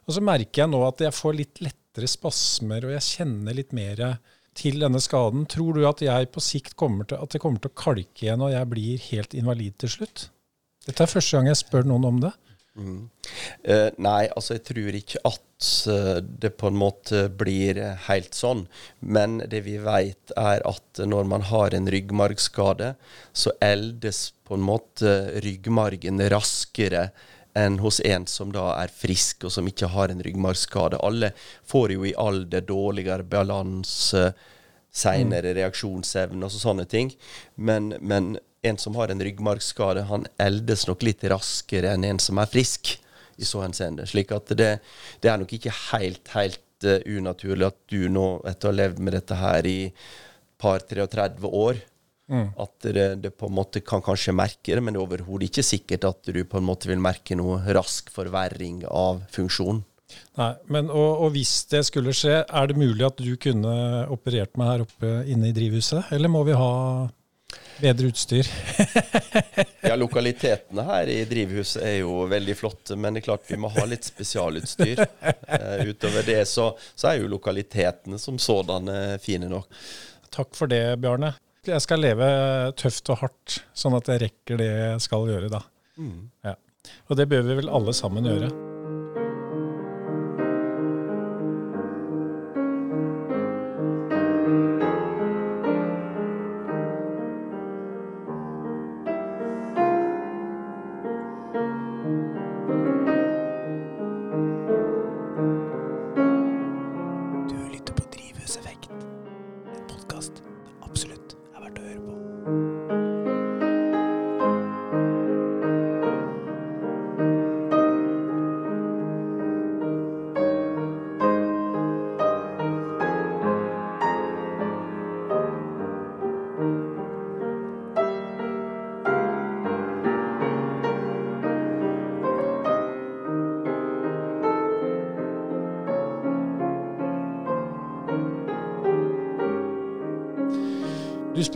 [0.08, 3.74] Og så merker jeg nå at jeg får litt lettere spasmer, og jeg kjenner litt
[3.76, 4.04] mer
[4.58, 5.46] til denne skaden.
[5.50, 8.44] Tror du at jeg på sikt kommer til, at det kommer til å kalke igjen,
[8.46, 10.28] og jeg blir helt invalid til slutt?
[10.88, 12.34] Dette er første gang jeg spør noen om det.
[12.78, 18.66] Eh, nei, altså jeg tror ikke at uh, det på en måte blir helt sånn.
[19.02, 22.94] Men det vi vet er at når man har en ryggmargskade,
[23.34, 27.10] så eldes på en måte ryggmargen raskere
[27.58, 31.02] enn hos en som da er frisk og som ikke har en ryggmargskade.
[31.02, 31.32] Alle
[31.66, 34.30] får jo i alder dårligere balanse,
[34.94, 37.12] seinere reaksjonsevne og sånne ting.
[37.56, 42.40] Men, men en som har en ryggmargskade, han eldes nok litt raskere enn en som
[42.42, 42.98] er frisk,
[43.38, 44.08] i så henseende.
[44.10, 44.72] Slik at det,
[45.22, 49.04] det er nok ikke helt, helt uh, unaturlig at du nå, etter å ha levd
[49.04, 49.78] med dette her i
[50.58, 51.84] par 33 år,
[52.28, 55.64] at det, det på en måte kan kanskje merke det, men det er overhodet ikke
[55.64, 59.80] sikkert at du på en måte vil merke noe rask forverring av funksjon.
[60.40, 63.72] Nei, men og, og hvis det skulle skje, er det mulig at du kunne
[64.12, 66.12] operert meg her oppe inne i drivhuset?
[66.16, 66.72] Eller må vi ha
[67.82, 68.50] bedre utstyr?
[69.88, 73.70] Ja, lokalitetene her i drivhuset er jo veldig flotte, men det er klart vi må
[73.72, 75.00] ha litt spesialutstyr.
[75.00, 79.72] Uh, utover det så, så er jo lokalitetene som sådanne fine nok.
[80.34, 81.32] Takk for det, Bjarne.
[81.68, 82.28] Jeg skal leve
[82.80, 85.64] tøft og hardt, sånn at jeg rekker det jeg skal gjøre da.
[86.44, 86.58] Ja.
[87.08, 88.52] Og det bør vi vel alle sammen gjøre.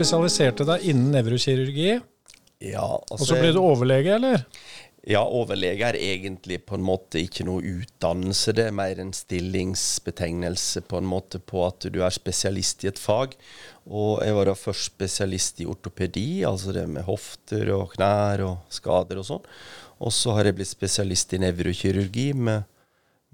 [0.02, 2.00] Spesialiserte deg innen nevrokirurgi,
[2.62, 4.44] Ja, og altså så ble du overlege, eller?
[5.08, 10.84] Ja, overlege er egentlig på en måte ikke noe utdannelse, det er mer en stillingsbetegnelse
[10.86, 13.34] på en måte på at du er spesialist i et fag.
[13.90, 18.70] Og jeg var da først spesialist i ortopedi, altså det med hofter og knær og
[18.70, 19.50] skader og sånn.
[20.02, 22.68] Og så har jeg blitt spesialist i nevrokirurgi med,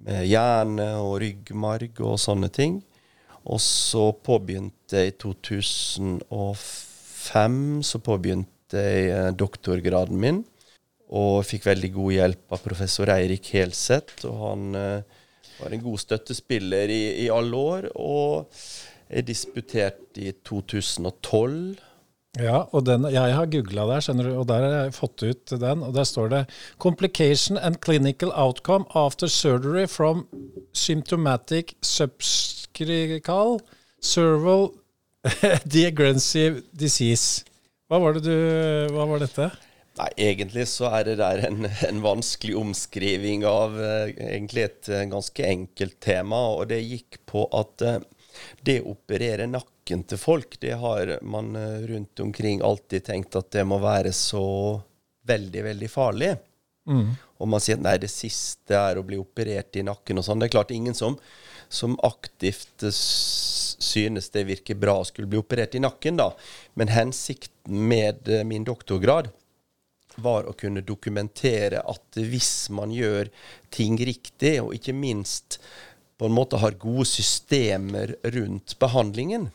[0.08, 2.80] med hjerne og ryggmarg og sånne ting.
[3.48, 10.44] Og så påbegynte jeg i 2005 så påbegynte jeg eh, doktorgraden min.
[11.08, 14.26] Og fikk veldig god hjelp av professor Eirik Helseth.
[14.28, 15.02] Og han eh,
[15.62, 17.88] var en god støttespiller i, i alle år.
[17.96, 18.44] Og
[19.08, 21.80] jeg disputerte i 2012.
[22.38, 25.46] Ja, og den, jeg har googla der, skjønner du, og der har jeg fått ut
[25.64, 25.78] den.
[25.82, 26.42] Og der står det
[26.78, 30.26] 'Complication and clinical outcome after surgery from
[30.74, 31.74] symptomatic
[32.78, 33.60] subscrical
[34.00, 34.70] serval
[35.64, 37.44] diagrensive disease'.
[37.88, 39.48] Hva var, det du, hva var dette?
[39.98, 45.06] Nei, egentlig så er det der en, en vanskelig omskriving av eh, egentlig et eh,
[45.10, 46.42] ganske enkelt tema.
[46.54, 47.98] Og det gikk på at eh,
[48.62, 53.50] det å operere nakken til folk, det har man eh, rundt omkring alltid tenkt at
[53.56, 54.44] det må være så
[55.26, 56.36] veldig, veldig farlig.
[57.38, 60.38] Og man sier at nei, det siste er å bli operert i nakken og sånn.
[60.40, 61.18] Det er klart ingen som,
[61.68, 62.90] som aktivt eh,
[63.78, 66.32] synes det virker bra å skulle bli operert i nakken, da.
[66.74, 69.30] Men hensikten med eh, min doktorgrad
[70.18, 73.30] var å kunne dokumentere at hvis man gjør
[73.70, 75.60] ting riktig, og ikke minst
[76.18, 79.50] på en måte har gode systemer rundt behandlingen,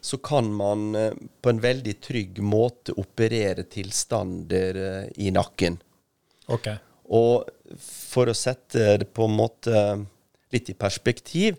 [0.00, 5.78] så kan man eh, på en veldig trygg måte operere tilstander i nakken.
[6.48, 6.80] Okay.
[7.14, 7.44] Og
[7.78, 9.82] for å sette det på en måte
[10.54, 11.58] litt i perspektiv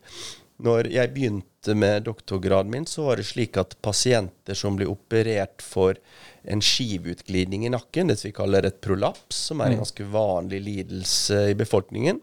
[0.60, 5.63] Når jeg begynte med doktorgraden min, så var det slik at pasienter som ble operert
[5.63, 5.95] for
[6.43, 11.45] en skivutglidning i nakken, det vi kaller et prolaps, som er en ganske vanlig lidelse
[11.54, 12.19] i befolkningen,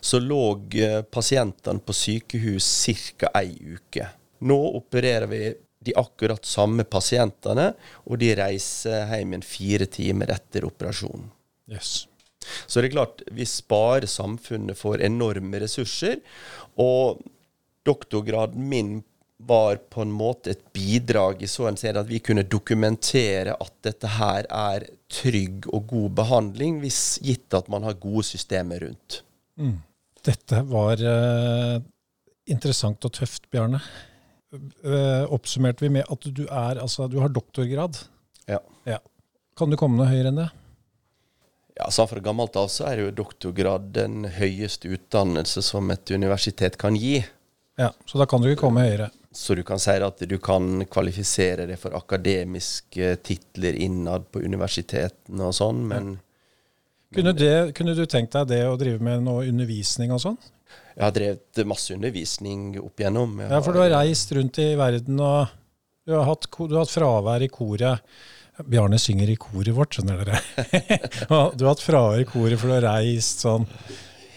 [0.00, 0.42] så lå
[0.74, 2.66] eh, pasientene på sykehus
[3.18, 3.30] ca.
[3.38, 4.08] ei uke.
[4.42, 5.42] Nå opererer vi
[5.80, 7.70] de akkurat samme pasientene,
[8.04, 11.30] og de reiser hjem igjen fire timer etter operasjonen.
[11.70, 12.09] Yes.
[12.66, 16.20] Så det er klart, vi sparer samfunnet for enorme ressurser.
[16.80, 17.20] Og
[17.86, 18.98] doktorgraden min
[19.40, 24.10] var på en måte et bidrag i så henseende at vi kunne dokumentere at dette
[24.18, 29.22] her er trygg og god behandling, hvis gitt at man har gode systemer rundt.
[30.26, 31.80] Dette var uh,
[32.52, 33.80] interessant og tøft, Bjarne.
[34.52, 38.02] Uh, oppsummerte vi med at du er, altså du har doktorgrad.
[38.50, 38.60] Ja.
[38.88, 38.98] Ja.
[39.56, 40.50] Kan du komme noe høyere enn det?
[41.80, 46.76] Ja, så Fra gammelt av så er jo doktorgrad den høyeste utdannelse som et universitet
[46.80, 47.22] kan gi.
[47.80, 49.08] Ja, Så da kan du ikke komme høyere.
[49.32, 55.46] Så du kan si at du kan kvalifisere deg for akademiske titler innad på universitetene
[55.46, 56.18] og sånn, men
[57.10, 60.36] Kunne, det, kunne du tenkt deg det å drive med noe undervisning og sånn?
[60.94, 63.38] jeg har drevet masse undervisning opp igjennom.
[63.40, 65.54] Ja, for du har reist rundt i verden og
[66.04, 68.04] du har hatt, du har hatt fravær i koret.
[68.66, 70.40] Bjarne synger i koret vårt, skjønner dere.
[71.56, 73.68] Du har hatt fravær i koret for du har reist sånn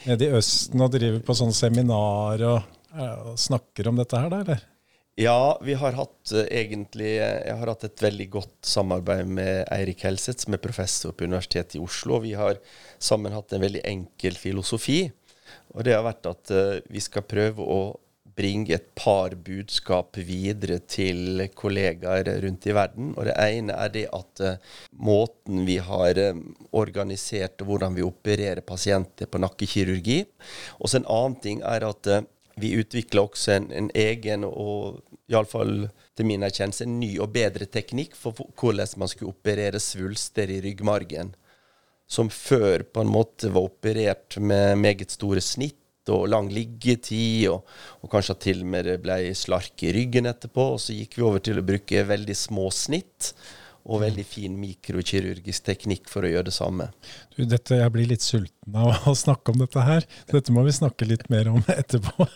[0.04, 4.42] nede i Østen og driver på sånn seminar og, og snakker om dette her, da,
[4.44, 4.70] eller?
[5.16, 10.02] Ja, vi har hatt eh, egentlig Jeg har hatt et veldig godt samarbeid med Eirik
[10.08, 12.18] Helseth, som er professor på Universitetet i Oslo.
[12.24, 12.58] Vi har
[12.98, 15.06] sammen hatt en veldig enkel filosofi.
[15.78, 17.80] Og det har vært at eh, vi skal prøve å
[18.36, 23.14] bringe et par budskap videre til kollegaer rundt i verden.
[23.18, 24.60] Og det ene er det at eh,
[24.98, 26.40] måten vi har eh,
[26.72, 30.24] organisert og hvordan vi opererer pasienter på nakkekirurgi.
[30.80, 32.26] Og så en annen ting er at eh,
[32.62, 37.66] vi utvikler også en, en egen og iallfall til min erkjennelse en ny og bedre
[37.66, 41.34] teknikk for hvordan man skulle operere svulster i ryggmargen
[42.14, 45.80] som før på en måte var operert med meget store snitt
[46.12, 47.68] og lang liggetid, og,
[48.04, 50.74] og kanskje til og med det ble slark i ryggen etterpå.
[50.76, 53.34] Og så gikk vi over til å bruke veldig små snitt
[53.84, 56.88] og veldig fin mikrokirurgisk teknikk for å gjøre det samme.
[57.36, 60.08] Du, dette, jeg blir litt sulten av å snakke om dette her.
[60.32, 62.28] Dette må vi snakke litt mer om etterpå.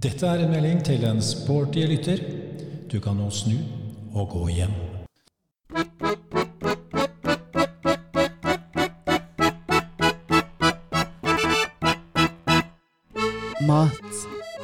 [0.00, 2.24] Dette er en melding til en sporty lytter.
[2.88, 3.58] Du kan nå snu
[4.16, 4.89] og gå hjem.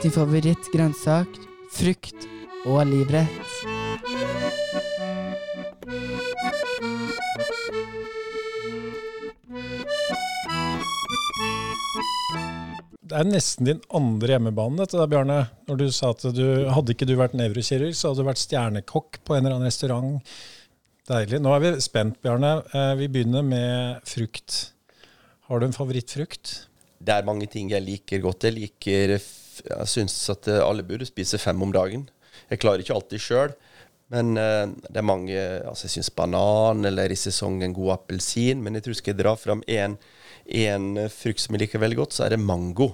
[0.06, 1.26] Din favorittgrønnsak,
[1.74, 2.28] frukt
[2.70, 3.42] og livrett.
[13.06, 15.36] Det er nesten din andre hjemmebane, dette der, Bjarne.
[15.68, 16.42] Når du sa at du
[16.74, 20.32] hadde ikke du vært nevrokirurg, så hadde du vært stjernekokk på en eller annen restaurant.
[21.06, 21.38] Deilig.
[21.44, 22.50] Nå er vi spent, Bjarne.
[22.74, 24.72] Eh, Vi begynner med frukt.
[25.46, 26.66] Har du en favorittfrukt?
[26.98, 28.48] Det er mange ting jeg liker godt.
[28.48, 32.06] Jeg liker f- Jeg syns at eh, alle burde spise fem om dagen.
[32.50, 33.54] Jeg klarer ikke alltid sjøl,
[34.12, 38.62] men eh, det er mange Altså, jeg syns banan, eller i sesong en god appelsin.
[38.62, 39.98] Men jeg tror skal jeg dra fram én
[41.10, 42.92] frukt som jeg liker veldig godt, så er det mango.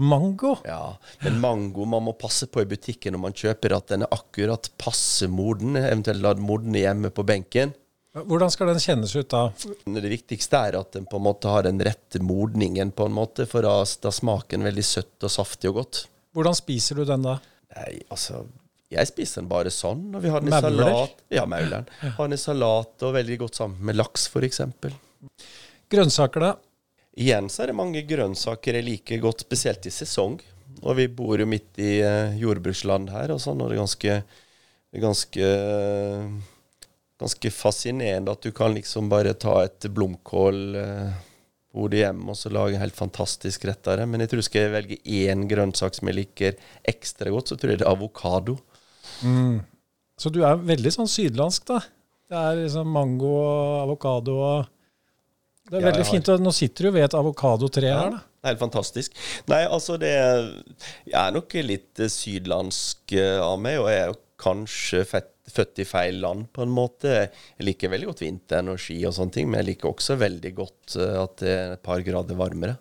[0.00, 0.54] Mango?
[0.64, 4.14] Ja, men mango man må passe på i butikken når man kjøper at den er
[4.16, 7.74] akkurat passe moden, eventuelt la den modne hjemme på benken.
[8.10, 9.44] Hvordan skal den kjennes ut da?
[9.86, 13.46] Det viktigste er at den på en måte har den rette modningen, på en måte,
[13.46, 16.00] for da, da smaker den veldig søtt og saftig og godt.
[16.34, 17.36] Hvordan spiser du den da?
[17.76, 18.42] Nei, altså
[18.90, 20.08] Jeg spiser den bare sånn.
[20.18, 20.90] Og vi har den i Mauler?
[20.90, 21.22] salat.
[21.30, 21.86] Ja, mauleren.
[22.02, 24.60] Har den i salat og veldig godt sammen med laks, f.eks.
[25.90, 26.52] Grønnsaker, da?
[27.20, 30.40] Igjen så er det mange grønnsaker jeg liker godt, spesielt i sesong.
[30.82, 34.18] Og vi bor jo midt i eh, jordbruksland her, og sånn, og det er ganske,
[35.06, 35.48] ganske
[37.20, 41.18] Ganske fascinerende at du kan liksom bare ta et blomkål eh,
[41.70, 44.06] hjemme hjem og så lage helt fantastisk rett av det.
[44.10, 46.56] Men jeg tror skal jeg velge én grønnsak som jeg liker
[46.90, 48.56] ekstra godt, så tror jeg det er avokado.
[50.20, 51.78] Så du er veldig sånn sydlandsk, da.
[52.30, 54.68] Det er liksom mango og avokado og
[55.70, 56.26] Det er Ja, veldig har- fint.
[56.42, 58.16] Nå sitter du ved et avokadotre her, da.
[58.18, 59.12] Det er helt fantastisk.
[59.46, 60.10] Nei, altså det
[61.06, 65.30] Jeg er nok litt eh, sydlandsk eh, av meg, og jeg er jo kanskje fett,
[65.54, 67.12] født i feil land, på en måte.
[67.58, 70.52] Jeg liker veldig godt vinteren og ski og sånne ting, men jeg liker også veldig
[70.58, 72.76] godt eh, at det er et par grader varmere.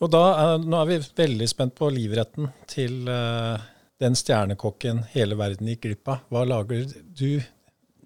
[0.00, 3.66] Og da, er- nå er vi veldig spent på livretten til eh,
[4.00, 6.22] den stjernekokken hele verden gikk glipp av.
[6.32, 6.86] Hva lager
[7.20, 7.42] du?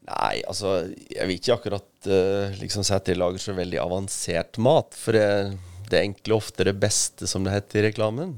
[0.05, 4.59] Nei, altså Jeg vil ikke akkurat eh, liksom si at jeg lager så veldig avansert
[4.61, 5.29] mat, for det,
[5.89, 8.35] det er egentlig ofte det beste, som det heter i reklamen.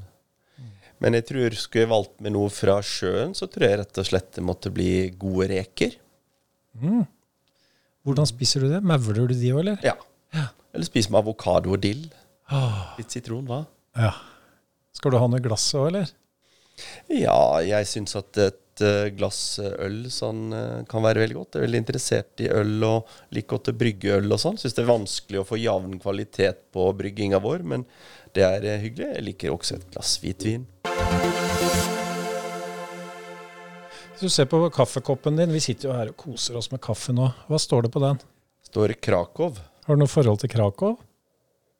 [1.04, 4.06] Men jeg tror skulle jeg valgt med noe fra sjøen, så tror jeg rett og
[4.08, 5.96] slett det måtte bli gode reker.
[8.06, 8.82] Hvordan spiser du det?
[8.86, 9.80] Mauler du de òg, eller?
[9.84, 9.96] Ja.
[10.76, 12.06] Eller spise med avokado og dill.
[12.52, 13.64] Ah, Litt sitron, hva?
[13.98, 14.12] ja.
[14.96, 16.08] Skal du ha noe glass òg, eller?
[17.12, 21.50] Ja, jeg syns at et eh, glass øl sånn, eh, kan være veldig godt.
[21.58, 24.56] Jeg er veldig interessert i øl og liker godt å brygge øl og sånn.
[24.60, 27.84] Syns det er vanskelig å få jevn kvalitet på brygginga vår, men
[28.36, 29.08] det er eh, hyggelig.
[29.16, 30.66] Jeg liker også et glass hvitvin.
[34.16, 37.12] Hvis du ser på kaffekoppen din, vi sitter jo her og koser oss med kaffe
[37.16, 37.28] nå.
[37.50, 38.20] Hva står det på den?
[38.64, 39.56] Står Krakow.
[39.86, 40.96] Har du noe forhold til Krakow?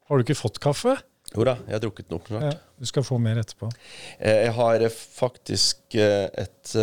[0.07, 0.99] Har du ikke fått kaffe?
[1.35, 3.69] Jo da, jeg har drukket nok Ja, du skal få mer etterpå.
[4.19, 6.77] Eh, Jeg har eh, faktisk eh, et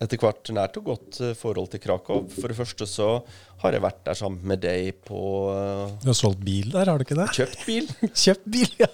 [0.00, 2.22] etter hvert nært og godt forhold til Krakow.
[2.32, 3.08] For det første så
[3.60, 5.18] har jeg vært der sammen med deg på
[6.00, 7.26] Du har solgt bil der, har du ikke det?
[7.36, 7.88] Kjøpt bil.
[8.22, 8.88] Kjøpt bil, ja!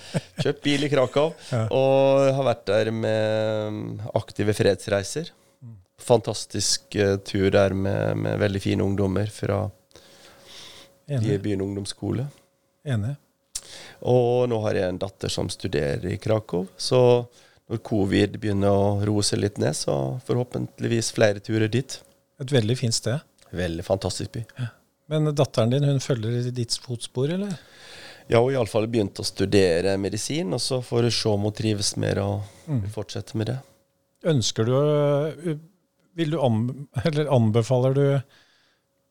[0.42, 1.32] Kjøpt bil i Krakow.
[1.50, 1.64] Ja.
[1.74, 3.88] Og har vært der med mm,
[4.22, 5.32] aktive fredsreiser.
[6.02, 9.64] Fantastisk eh, tur der med, med veldig fine ungdommer fra
[11.10, 11.40] Enig.
[11.42, 12.28] byen ungdomsskole.
[12.86, 13.16] Enig.
[14.08, 16.66] Og nå har jeg en datter som studerer i Krakow.
[16.76, 17.00] Så
[17.70, 21.98] når covid begynner å roe seg litt ned, så forhåpentligvis flere turer dit.
[22.42, 23.20] Et veldig fint sted.
[23.52, 24.44] Veldig fantastisk by.
[25.12, 27.54] Men datteren din, hun følger ditt fotspor, eller?
[28.30, 31.94] Ja, og iallfall begynt å studere medisin, og så får hun se om hun trives
[32.00, 32.84] mer og Mm.
[32.94, 33.56] fortsette med det.
[34.30, 35.56] Ønsker du øh,
[36.14, 36.38] Vil du
[37.04, 38.22] eller anbefaler du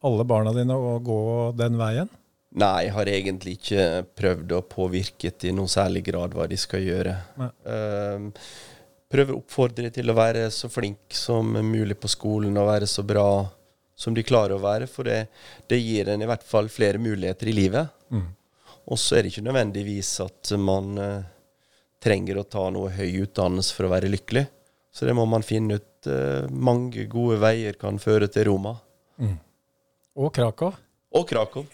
[0.07, 1.18] alle barna dine å gå
[1.57, 2.09] den veien?
[2.52, 3.84] Nei, jeg har egentlig ikke
[4.18, 7.14] prøvd å påvirke i noen særlig grad hva de skal gjøre.
[7.64, 8.28] Um,
[9.12, 13.06] prøver å oppfordre til å være så flink som mulig på skolen og være så
[13.08, 13.45] bra
[13.95, 15.30] som de klarer å være, for det,
[15.70, 17.95] det gir en i hvert fall flere muligheter i livet.
[18.12, 18.28] Mm.
[18.91, 21.24] Og så er det ikke nødvendigvis at man uh,
[22.04, 24.43] trenger å ta noe høy utdannelse for å være lykkelig.
[24.91, 25.88] Så det må man finne ut.
[26.02, 28.74] Uh, mange gode veier kan føre til Roma.
[30.18, 30.74] Og Krakow.
[31.12, 31.64] Og Krakow.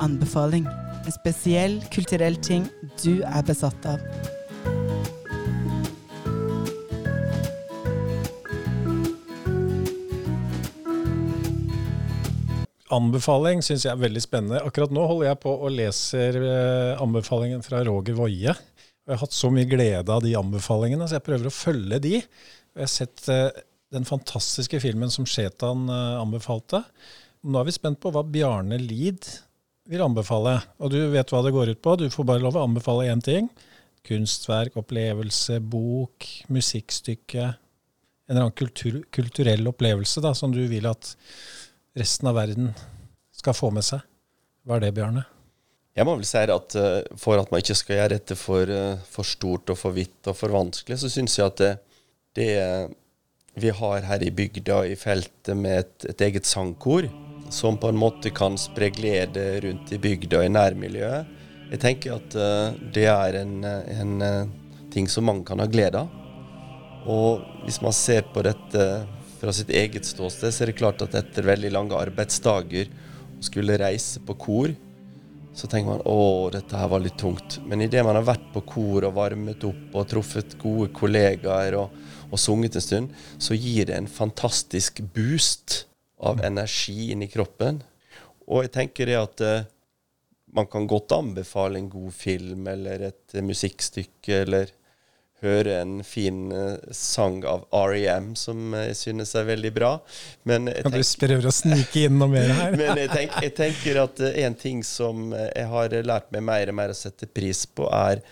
[0.00, 0.66] Anbefaling.
[1.06, 2.68] En spesiell kulturell ting
[3.02, 4.29] du er besatt av.
[12.90, 14.60] Anbefaling syns jeg er veldig spennende.
[14.66, 18.54] Akkurat nå holder jeg på og leser eh, anbefalingen fra Roger Woie.
[18.54, 22.16] Jeg har hatt så mye glede av de anbefalingene, så jeg prøver å følge de.
[22.18, 23.62] Jeg har sett eh,
[23.94, 26.82] den fantastiske filmen som Shetan eh, anbefalte.
[27.46, 29.26] Nå er vi spent på hva Bjarne Lid
[29.90, 30.58] vil anbefale.
[30.82, 31.96] Og du vet hva det går ut på.
[31.98, 33.48] Du får bare lov å anbefale én ting.
[34.06, 37.46] Kunstverk, opplevelse, bok, musikkstykke.
[37.50, 41.14] En eller annen kultur, kulturell opplevelse da, som du vil at
[41.98, 42.72] resten av verden
[43.34, 44.02] skal få med seg.
[44.66, 45.24] Hva er det, Bjarne?
[45.96, 49.00] Jeg må vel si at eh, for at man ikke skal gjøre dette for, eh,
[49.10, 51.72] for stort og for vidt og for vanskelig, så syns jeg at det,
[52.38, 52.50] det
[53.60, 57.08] vi har her i bygda i feltet med et, et eget sangkor,
[57.50, 61.36] som på en måte kan spre glede rundt i bygda og i nærmiljøet,
[61.70, 64.14] jeg tenker at eh, det er en, en
[64.94, 66.16] ting som mange kan ha glede av.
[67.10, 68.86] Og hvis man ser på dette
[69.40, 73.78] fra sitt eget ståsted, så er det klart at etter veldig lange arbeidsdager å skulle
[73.80, 74.74] reise på kor,
[75.56, 77.58] så tenker man å, dette her var litt tungt.
[77.66, 81.96] Men idet man har vært på kor og varmet opp og truffet gode kollegaer og,
[82.30, 85.84] og sunget en stund, så gir det en fantastisk boost
[86.20, 87.80] av energi inn i kroppen.
[88.46, 89.68] Og jeg tenker det at eh,
[90.54, 94.72] man kan godt anbefale en god film eller et musikkstykke eller
[95.40, 98.32] høre en fin eh, sang av R.E.M.
[98.38, 99.94] som jeg synes er veldig bra.
[100.48, 102.76] Men jeg Kan du prøver å snike inn noe mer her?
[102.80, 106.46] men jeg, tenker, jeg tenker at eh, en ting som eh, jeg har lært meg
[106.50, 108.24] mer og mer å sette pris på, er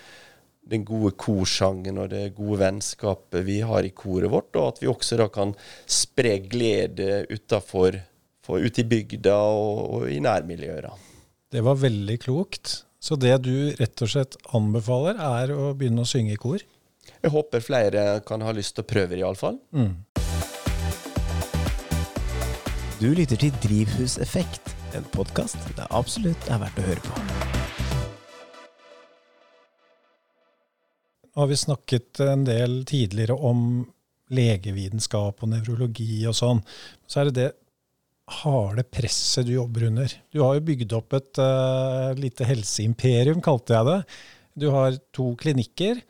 [0.69, 4.91] den gode korsangen og det gode vennskapet vi har i koret vårt, og at vi
[4.91, 5.55] også da kan
[5.89, 7.97] spre glede utafor,
[8.49, 10.93] ute i bygda og, og i nærmiljøene.
[11.49, 12.83] Det var veldig klokt.
[13.01, 16.61] Så det du rett og slett anbefaler, er å begynne å synge i kor?
[17.23, 19.59] Jeg håper flere kan ha lyst til å prøve det, iallfall.
[19.73, 19.95] Mm.
[22.99, 27.21] Du lytter til Drivhuseffekt, en podkast det absolutt er verdt å høre på.
[31.29, 33.61] Nå har vi snakket en del tidligere om
[34.35, 36.65] legevitenskap og nevrologi og sånn.
[37.07, 37.51] Så er det det
[38.43, 40.13] harde presset du jobber under.
[40.35, 43.99] Du har jo bygd opp et uh, lite helseimperium, kalte jeg det.
[44.59, 46.03] Du har to klinikker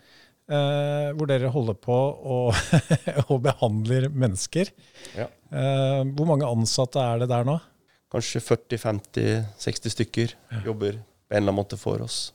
[0.49, 1.99] eh, hvor dere holder på
[2.37, 2.57] og,
[3.31, 4.73] og behandler mennesker.
[5.17, 5.29] Ja.
[5.29, 7.59] Eh, hvor mange ansatte er det der nå?
[8.13, 10.35] Kanskje 40-50-60 stykker
[10.65, 10.97] jobber
[11.29, 12.33] på en eller annen måte for oss.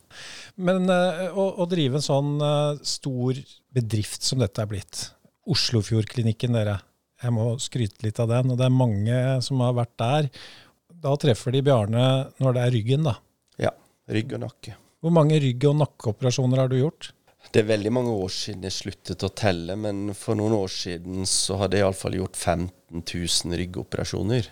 [0.54, 3.40] Men eh, å, å drive en sånn eh, stor
[3.74, 5.08] bedrift som dette er blitt,
[5.50, 6.78] Oslofjordklinikken dere,
[7.20, 10.28] jeg må skryte litt av den, og det er mange som har vært der.
[11.04, 12.04] Da treffer de Bjarne
[12.40, 13.14] når det er ryggen, da.
[13.60, 13.74] Ja.
[14.12, 14.74] Rygg og nakke.
[15.04, 17.10] Hvor mange rygg- og nakkeoperasjoner har du gjort?
[17.52, 21.26] Det er veldig mange år siden jeg sluttet å telle, men for noen år siden
[21.28, 24.48] så hadde jeg iallfall gjort 15 000 ryggoperasjoner.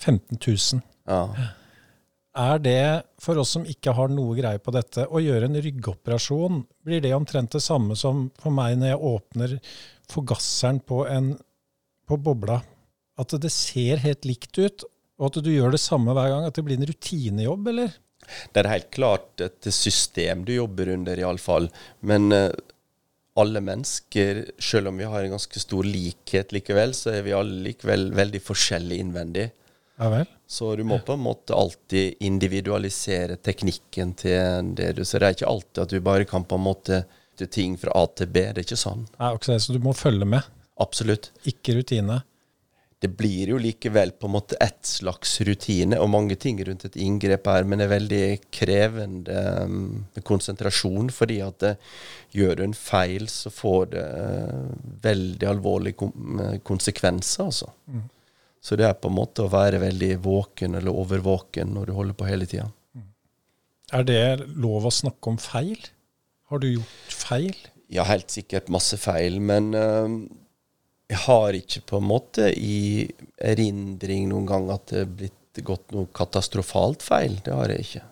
[0.00, 0.82] 15 000.
[1.08, 1.20] Ja.
[2.34, 6.64] Er det, for oss som ikke har noe greie på dette, å gjøre en ryggoperasjon,
[6.82, 9.54] blir det omtrent det samme som for meg når jeg åpner
[10.10, 11.30] forgasseren på, en,
[12.08, 12.58] på bobla?
[13.20, 14.82] At det ser helt likt ut,
[15.20, 16.48] og at du gjør det samme hver gang?
[16.48, 17.94] At det blir en rutinejobb, eller?
[18.52, 21.68] Det er helt klart et system du jobber under, iallfall.
[22.00, 22.50] Men eh,
[23.40, 27.62] alle mennesker, selv om vi har en ganske stor likhet likevel, så er vi alle
[27.68, 29.48] likevel veldig forskjellige innvendig.
[29.98, 30.26] Ja vel?
[30.46, 35.22] Så du må på en måte alltid individualisere teknikken til det du ser.
[35.22, 37.04] Det er ikke alltid at du bare kan på en måte
[37.50, 38.44] ting fra A til B.
[38.52, 39.06] Det er ikke sånn.
[39.18, 40.46] Nei, også så du må følge med,
[40.82, 41.32] Absolutt.
[41.48, 42.20] ikke rutine.
[43.04, 46.96] Det blir jo likevel på en måte ett slags rutine, og mange ting rundt et
[47.04, 48.20] inngrep her, men det er veldig
[48.54, 49.82] krevende um,
[50.24, 51.74] konsentrasjon, fordi at det,
[52.32, 54.70] gjør du en feil, så får det uh,
[55.04, 57.68] veldig alvorlige eh, konsekvenser, altså.
[58.64, 62.16] Så det er på en måte å være veldig våken eller overvåken når du holder
[62.16, 62.70] på hele tida.
[63.92, 65.76] Er det lov å snakke om feil?
[66.48, 67.58] Har du gjort feil?
[67.92, 70.16] Ja, helt sikkert masse feil, men eh,
[71.10, 73.06] jeg har ikke på en måte i
[73.44, 77.38] erindring noen gang at det er blitt gått noe katastrofalt feil.
[77.44, 78.04] Det har jeg ikke.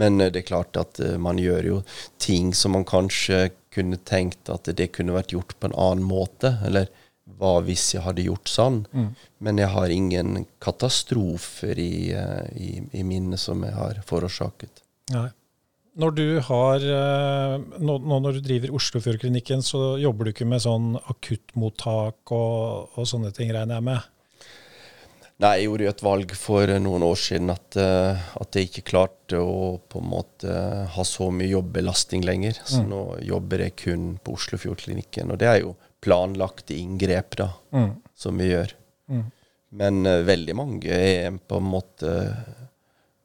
[0.00, 1.78] Men eh, det er klart at eh, man gjør jo
[2.22, 6.56] ting som man kanskje kunne tenkt at det kunne vært gjort på en annen måte.
[6.66, 6.90] Eller
[7.38, 8.84] hva hvis jeg hadde gjort sånn?
[8.92, 9.10] Mm.
[9.46, 14.82] Men jeg har ingen katastrofer i, eh, i, i minnet som jeg har forårsaket.
[15.14, 15.28] Nei.
[15.98, 20.62] Når du har eh, Nå, nå når du driver Oslofjordklinikken, så jobber du ikke med
[20.62, 24.08] sånn akuttmottak og, og sånne ting, regner jeg med?
[25.40, 28.84] Nei, jeg gjorde jo et valg for noen år siden at, eh, at jeg ikke
[28.90, 30.52] klarte å på en måte
[30.94, 32.60] ha så mye jobbelasting lenger.
[32.60, 32.88] Så Mm.
[32.92, 35.32] nå jobber jeg kun på Oslofjordklinikken.
[35.32, 35.74] Og det er jo
[36.04, 37.96] planlagte inngrep da, Mm.
[38.14, 38.74] som vi gjør.
[39.08, 39.24] Mm.
[39.72, 42.14] Men uh, veldig mange er på en måte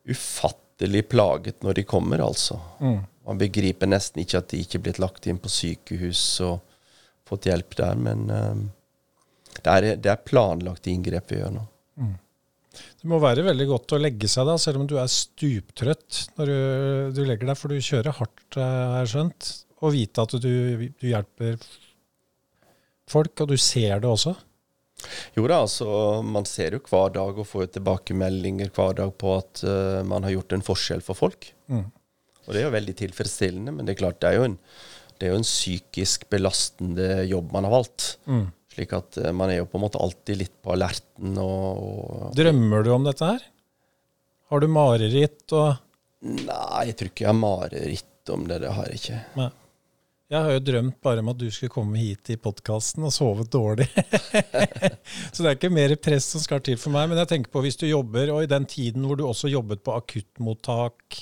[0.08, 0.64] ufattelig
[1.10, 2.60] plaget når de kommer, altså.
[2.80, 3.04] Mm.
[3.26, 6.60] Man begriper nesten ikke at de ikke er blitt lagt inn på sykehus og
[7.26, 8.60] fått hjelp der, men eh,
[9.62, 11.66] det, er, det er planlagte inngrep vi gjør nå.
[12.76, 16.52] Det må være veldig godt å legge seg da, selv om du er stuptrøtt når
[16.52, 16.60] du,
[17.16, 19.52] du legger deg, for du kjører hardt, eh, har jeg skjønt.
[19.86, 20.52] Og vite at du,
[20.90, 21.60] du hjelper
[23.12, 24.34] folk, og du ser det også.
[25.38, 25.88] Jo da, altså
[26.26, 30.28] man ser jo hver dag og får jo tilbakemeldinger hver dag på at uh, man
[30.28, 31.50] har gjort en forskjell for folk.
[31.72, 31.88] Mm.
[32.46, 34.60] Og det er jo veldig tilfredsstillende, men det er klart det er jo en,
[35.18, 38.12] det er jo en psykisk belastende jobb man har valgt.
[38.30, 38.48] Mm.
[38.76, 42.32] Slik at uh, man er jo på en måte alltid litt på alerten og, og
[42.38, 43.52] Drømmer du om dette her?
[44.52, 45.82] Har du mareritt og
[46.26, 48.56] Nei, jeg tror ikke jeg har mareritt om det.
[48.64, 49.18] Det har jeg ikke.
[49.38, 49.50] Nei.
[50.26, 53.52] Jeg har jo drømt bare om at du skulle komme hit i podkasten og sovet
[53.54, 53.86] dårlig.
[55.34, 57.12] Så det er ikke mer press som skal til for meg.
[57.12, 59.84] Men jeg tenker på hvis du jobber, og i den tiden hvor du også jobbet
[59.86, 61.20] på akuttmottak,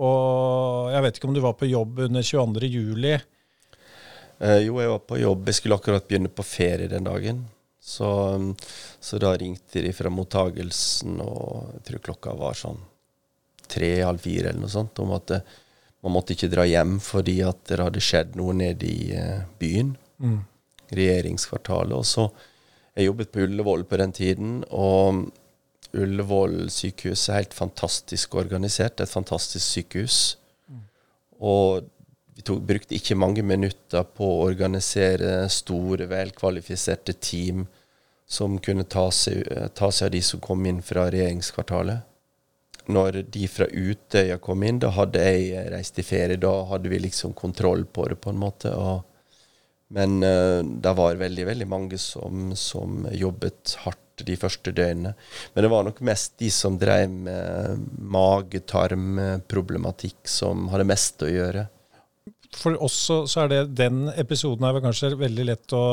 [0.00, 2.70] og jeg vet ikke om du var på jobb under 22.
[2.72, 3.12] juli.
[4.40, 5.44] Eh, jo, jeg var på jobb.
[5.50, 7.44] Jeg skulle akkurat begynne på ferie den dagen.
[7.84, 8.08] Så,
[8.40, 8.54] um,
[9.04, 12.80] så da ringte de fra mottagelsen, og jeg tror klokka var sånn
[13.68, 15.44] tre-halv fire eller noe sånt, om at eh,
[16.04, 19.94] man måtte ikke dra hjem fordi at det hadde skjedd noe nede i eh, byen.
[20.20, 20.42] Mm.
[20.92, 21.96] Regjeringskvartalet.
[21.96, 22.28] Og så
[22.94, 25.24] Jeg jobbet på Ullevål på den tiden, og
[25.98, 29.00] Ullevål sykehus er helt fantastisk organisert.
[29.00, 30.36] Et fantastisk sykehus.
[31.42, 31.88] Og
[32.36, 37.66] vi tok, brukte ikke mange minutter på å organisere store, velkvalifiserte team
[38.26, 39.42] som kunne ta seg,
[39.74, 42.06] ta seg av de som kom inn fra regjeringskvartalet.
[42.92, 46.40] Når de fra Utøya kom inn, da hadde jeg reist i ferie.
[46.40, 48.74] Da hadde vi liksom kontroll på det, på en måte.
[48.76, 49.04] Og,
[49.96, 55.14] men uh, det var veldig, veldig mange som, som jobbet hardt de første døgnene.
[55.54, 57.78] Men det var nok mest de som drev med
[58.14, 61.66] mage-tarm-problematikk, som hadde mest å gjøre.
[62.54, 65.84] For oss så er det den episoden her var kanskje veldig lett å,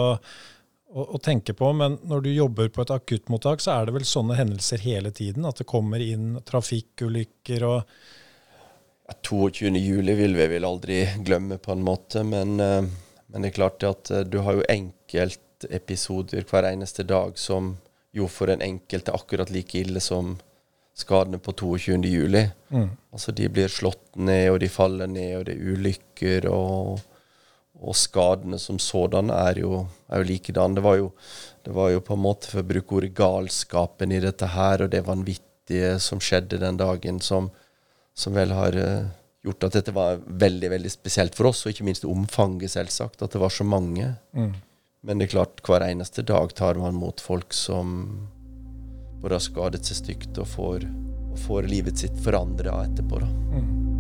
[0.92, 4.08] å, å tenke på, men når du jobber på et akuttmottak, så er det vel
[4.08, 5.48] sånne hendelser hele tiden?
[5.48, 7.80] At det kommer inn trafikkulykker og
[9.08, 9.72] Ja, 22.
[9.76, 12.24] juli vil vi vel aldri glemme, på en måte.
[12.24, 12.84] Men, eh,
[13.28, 17.76] men det er klart at eh, du har jo enkeltepisoder hver eneste dag som
[18.16, 20.36] jo for den enkelte akkurat like ille som
[20.94, 22.00] skadene på 22.
[22.08, 22.44] juli.
[22.70, 22.90] Mm.
[23.12, 26.48] Altså de blir slått ned, og de faller ned, og det er ulykker.
[26.52, 27.00] Og,
[27.82, 30.76] og skadene som sådanne er jo, er jo likedan.
[30.78, 31.10] Det var jo,
[31.66, 34.92] det var jo på en måte, for å bruke ordet, galskapen i dette her, og
[34.94, 37.50] det vanvittige som skjedde den dagen, som,
[38.14, 39.10] som vel har eh,
[39.46, 43.22] gjort at dette var veldig, veldig spesielt for oss, og ikke minst omfanget, selvsagt.
[43.26, 44.14] At det var så mange.
[44.38, 44.54] Mm.
[45.02, 48.28] Men det er klart, hver eneste dag tar man mot folk som
[49.22, 50.86] både har skadet seg stygt og får,
[51.32, 53.22] og får livet sitt forandra etterpå.
[53.22, 53.32] da.
[53.58, 53.91] Mm.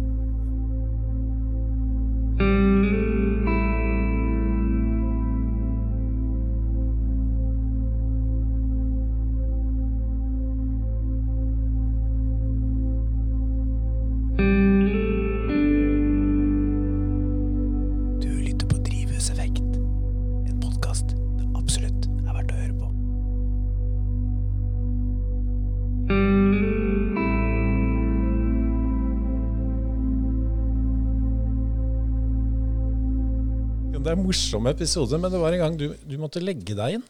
[34.31, 37.03] Morsom episode, men det var en gang du, du måtte legge deg inn.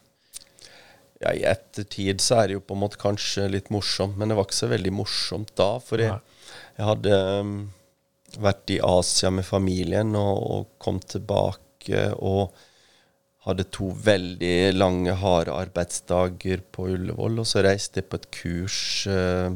[1.22, 4.38] Ja, I ettertid så er det jo på en måte kanskje litt morsomt, men det
[4.38, 5.70] var ikke så veldig morsomt da.
[5.84, 6.18] For jeg,
[6.78, 7.56] jeg hadde um,
[8.42, 12.50] vært i Asia med familien og, og kom tilbake og
[13.46, 17.42] hadde to veldig lange, harde arbeidsdager på Ullevål.
[17.42, 19.54] Og så reiste jeg på et kurs uh,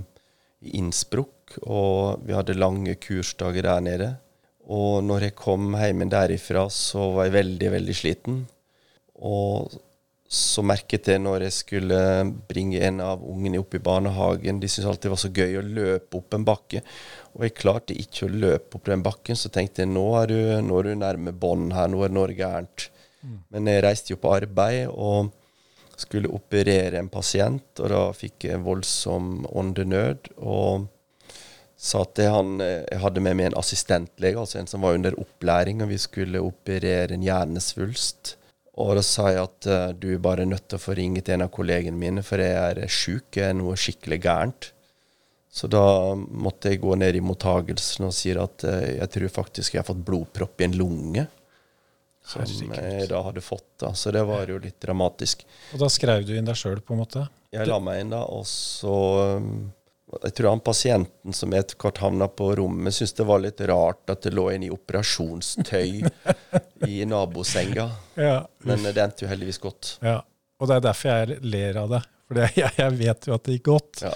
[0.62, 4.08] i Innsbruck og vi hadde lange kursdager der nede.
[4.66, 8.40] Og når jeg kom hjem derifra, så var jeg veldig, veldig sliten.
[9.22, 9.76] Og
[10.26, 11.98] så merket jeg når jeg skulle
[12.48, 15.62] bringe en av ungene opp i barnehagen De syntes alltid det var så gøy å
[15.78, 16.82] løpe opp en bakke.
[17.36, 20.38] Og jeg klarte ikke å løpe opp den bakken, så tenkte jeg nå er du,
[20.66, 22.88] nå er du nærme bånd her, nå er det noe gærent.
[23.54, 25.32] Men jeg reiste jo på arbeid og
[25.96, 30.32] skulle operere en pasient, og da fikk jeg voldsom åndenød.
[30.42, 30.86] Og
[31.76, 35.82] sa at han Jeg hadde med meg en assistentlege, altså en som var under opplæring,
[35.84, 38.36] og vi skulle operere en hjernesvulst.
[38.76, 41.36] Og da sa jeg at eh, du er bare nødt til å få ringe til
[41.36, 44.70] en av kollegene mine, for jeg er sjuk, jeg er noe skikkelig gærent.
[45.56, 49.74] Så da måtte jeg gå ned i mottagelsen og si at eh, jeg tror faktisk
[49.74, 51.24] jeg har fått blodpropp i en lunge.
[52.26, 53.92] Som jeg da hadde fått, da.
[53.94, 55.46] Så det var jo litt dramatisk.
[55.72, 57.22] Og da skrev du inn deg sjøl, på en måte?
[57.54, 58.96] Jeg la meg inn da, og så
[59.38, 59.68] um,
[60.06, 64.12] Jeg tror han pasienten som etter hvert havna på rommet, syntes det var litt rart
[64.12, 66.06] at det lå en i operasjonstøy
[66.86, 67.90] i nabosenga.
[68.16, 68.46] Ja.
[68.64, 69.98] Men det endte jo heldigvis godt.
[70.00, 70.22] ja.
[70.56, 71.98] Og det er derfor jeg ler av det.
[72.30, 74.06] For jeg, jeg vet jo at det gikk godt.
[74.06, 74.14] Ja.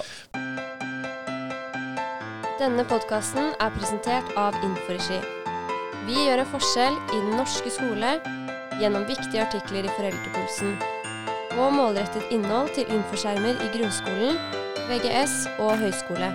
[2.61, 5.19] Denne podkasten er presentert av Inforegi.
[6.07, 8.15] Vi gjør en forskjell i den norske skole
[8.81, 10.75] gjennom viktige artikler i Foreldrepulsen
[11.61, 14.39] og målrettet innhold til infoskjermer i grunnskolen,
[14.91, 16.29] VGS og høyskole.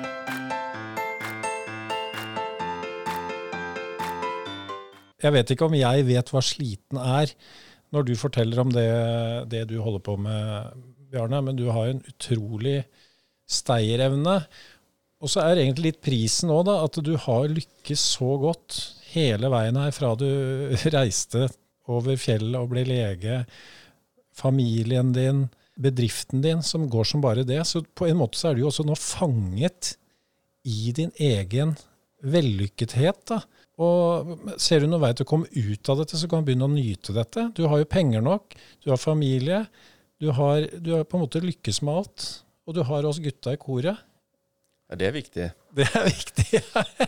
[5.20, 7.34] Jeg vet ikke om jeg vet hva sliten er,
[7.92, 8.86] når du forteller om det,
[9.52, 10.72] det du holder på med,
[11.12, 12.78] Bjarne, men du har en utrolig
[13.44, 14.38] steierevne.
[15.20, 18.80] Og så er egentlig litt prisen òg, da, at du har lykkes så godt
[19.12, 20.30] hele veien her fra du
[20.96, 21.50] reiste
[21.92, 23.44] over fjellet og ble lege,
[24.36, 25.46] familien din,
[25.76, 27.62] bedriften din, som går som bare det.
[27.68, 29.96] Så på en måte så er du jo også nå fanget
[30.66, 31.76] i din egen
[32.26, 33.26] vellykkethet.
[33.30, 33.42] da.
[33.82, 36.70] Og ser du noen vei til å komme ut av dette, så kan du begynne
[36.70, 37.50] å nyte dette.
[37.58, 39.66] Du har jo penger nok, du har familie,
[40.22, 42.28] du har, du har på en måte lykkes med alt.
[42.66, 44.00] Og du har oss gutta i koret.
[44.90, 45.48] Ja, det er viktig.
[45.76, 46.62] Det er viktig.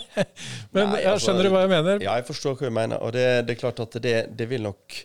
[0.73, 2.01] Men Nei, jeg altså, skjønner du hva jeg mener?
[2.03, 3.01] Ja, jeg forstår hva du mener.
[3.05, 4.97] Og det, det er klart at det, det vil nok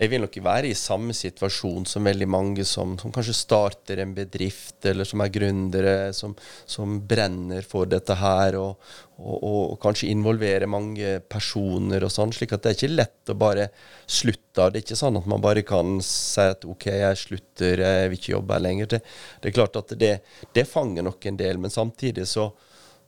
[0.00, 4.14] Jeg vil nok være i samme situasjon som veldig mange som, som kanskje starter en
[4.16, 6.32] bedrift, eller som er gründere, som,
[6.64, 8.80] som brenner for dette her, og,
[9.20, 12.32] og, og kanskje involverer mange personer og sånn.
[12.32, 13.68] Slik at det er ikke lett å bare
[14.08, 14.70] slutte.
[14.70, 18.20] Det er ikke sånn at man bare kan si at OK, jeg slutter, jeg vil
[18.22, 18.92] ikke jobbe her lenger.
[18.94, 19.04] Det,
[19.42, 20.14] det er klart at det,
[20.56, 22.48] det fanger nok en del, men samtidig så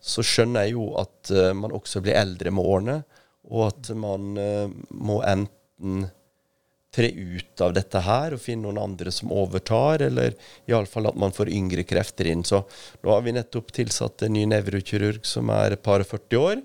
[0.03, 2.97] så skjønner jeg jo at eh, man også blir eldre med årene,
[3.55, 6.09] og at man eh, må enten
[6.93, 10.36] tre ut av dette her og finne noen andre som overtar, eller
[10.68, 12.45] iallfall at man får yngre krefter inn.
[12.45, 12.62] Så
[13.03, 16.62] nå har vi nettopp tilsatt en ny nevrokirurg som er et par og 40 år.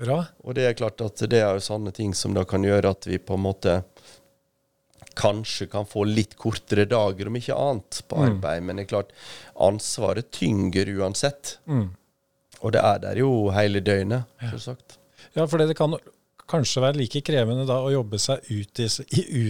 [0.00, 0.22] Bra.
[0.42, 3.06] Og det er klart at det er jo sånne ting som da kan gjøre at
[3.06, 3.80] vi på en måte
[5.20, 8.62] kanskje kan få litt kortere dager, om ikke annet, på arbeid.
[8.64, 9.12] Men det er klart,
[9.60, 11.58] ansvaret tynger uansett.
[11.68, 11.90] Mm.
[12.60, 14.96] Og det er der jo hele døgnet, selvsagt.
[15.36, 15.94] Ja, for det kan
[16.50, 18.88] kanskje være like krevende da å jobbe seg ut, i,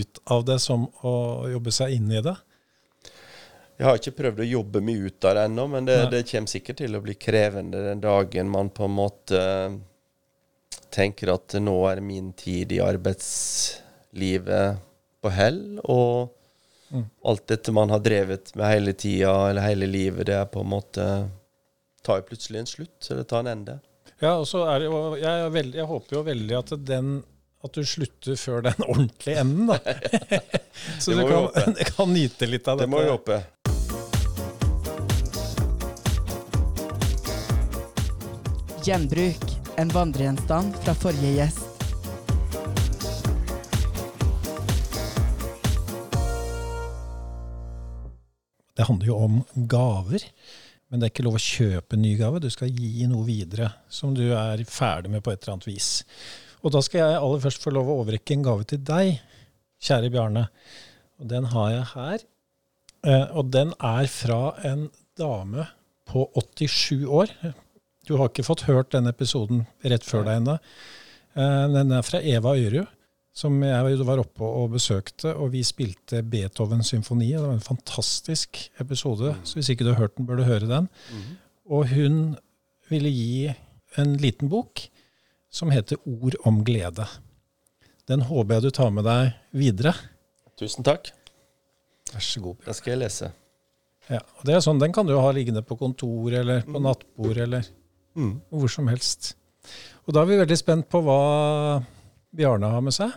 [0.00, 1.14] ut av det som å
[1.50, 2.36] jobbe seg inn i det.
[3.80, 6.52] Jeg har ikke prøvd å jobbe meg ut av det ennå, men det, det kommer
[6.52, 9.40] sikkert til å bli krevende den dagen man på en måte
[10.92, 14.76] tenker at nå er min tid i arbeidslivet
[15.20, 16.36] på hell, og
[16.90, 17.04] Mm.
[17.22, 20.72] alt dette man har drevet med hele tida, eller hele livet, det er på en
[20.72, 21.04] måte
[22.02, 23.76] tar jo plutselig en slutt, eller tar en ende.
[24.20, 27.12] Ja, og så er det jo, jeg, er veldig, jeg håper jo veldig at, den,
[27.64, 29.78] at du slutter før den ordentlige enden, da.
[31.00, 32.92] så Det du kan, kan nyte litt av Det dette.
[32.92, 33.40] må vi håpe.
[38.84, 39.44] Gjenbruk.
[39.76, 41.66] En vandregjenstand fra forrige gjest.
[48.76, 50.24] Det handler jo om gaver,
[50.90, 52.40] men det er ikke lov å kjøpe en ny gave.
[52.42, 55.90] Du skal gi noe videre som du er ferdig med på et eller annet vis.
[56.64, 59.20] Og da skal jeg aller først få lov å overrekke en gave til deg,
[59.80, 60.48] kjære Bjarne.
[61.22, 62.24] Og den har jeg her.
[63.06, 65.68] Eh, Og den er fra en dame
[66.10, 67.30] på 87 år.
[68.08, 70.58] Du har ikke fått hørt denne episoden rett før deg ennå.
[71.36, 72.88] Eh, Den er fra Eva Øyrud,
[73.32, 77.30] som jeg var oppe og besøkte, og vi spilte Beethovens symfoni.
[77.32, 80.68] Det var en fantastisk episode, så hvis ikke du har hørt den, bør du høre
[80.68, 80.88] den.
[81.70, 82.20] Og hun
[82.90, 83.52] ville gi
[84.00, 84.82] en liten bok
[85.50, 87.06] som heter Ord om glede.
[88.10, 89.94] Den håper jeg du tar med deg videre.
[90.58, 91.12] Tusen takk.
[92.10, 92.56] Vær så god.
[92.66, 93.30] Da skal jeg lese.
[94.10, 97.38] Ja, og det er sånn, Den kan du ha liggende på kontor eller på nattbord
[97.38, 97.68] eller
[98.18, 98.40] Mm.
[98.50, 99.36] Hvor som helst.
[100.06, 101.78] Og da er vi veldig spent på hva
[102.36, 103.16] Bjarne har med seg.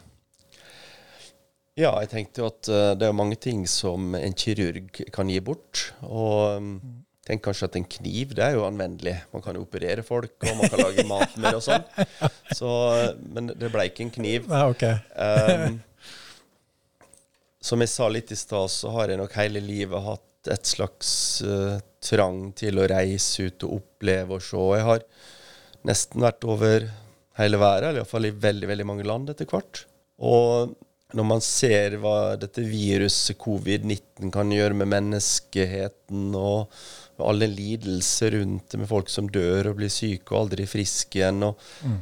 [1.74, 5.39] Ja, jeg tenkte jo at eh, det er mange ting som en kirurg kan gi
[5.41, 5.88] bort.
[6.05, 6.76] Og um,
[7.26, 9.16] tenk kanskje at en kniv, det er jo anvendelig.
[9.34, 11.88] Man kan jo operere folk, og man kan lage mat med det og sånn.
[12.53, 12.70] Så,
[13.26, 14.45] men det ble ikke en kniv.
[14.51, 14.86] Nei, ok.
[15.18, 15.82] Um,
[17.64, 21.09] som jeg sa litt i stad, så har jeg nok hele livet hatt et slags
[21.47, 24.66] uh, trang til å reise ut og oppleve og se.
[24.78, 25.07] Jeg har
[25.89, 26.91] nesten vært over
[27.40, 29.86] hele verden, eller iallfall i veldig, veldig mange land etter hvert.
[30.24, 30.74] Og
[31.14, 36.74] når man ser hva dette viruset covid-19 kan gjøre med menneskeheten, og
[37.24, 41.44] alle lidelser rundt det med folk som dør og blir syke og aldri friske igjen,
[41.46, 41.62] og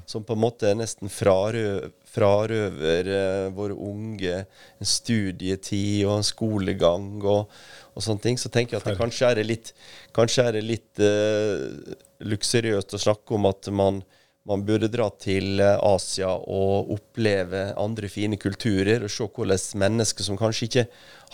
[0.10, 7.22] som på en måte nesten frarøver, frarøver eh, våre unge en studietid og en skolegang
[7.24, 7.52] og,
[7.96, 9.72] og sånne ting, så tenker jeg at det kanskje er litt,
[10.16, 11.96] kanskje er det litt eh,
[12.28, 14.02] luksuriøst å snakke om at man,
[14.50, 20.26] man burde dra til eh, Asia og oppleve andre fine kulturer, og se hvordan mennesker
[20.26, 20.86] som kanskje ikke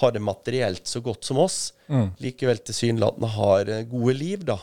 [0.01, 1.71] har det materielt så godt som oss,
[2.21, 4.59] likevel tilsynelatende har eh, gode liv, da.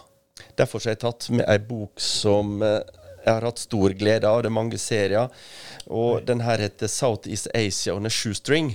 [0.58, 2.82] Derfor har jeg tatt med ei bok som eh,
[3.24, 4.42] jeg har hatt stor glede av.
[4.44, 5.44] Det er mange serier.
[5.88, 8.74] Og den her heter Southeast Asia on a Shoestring.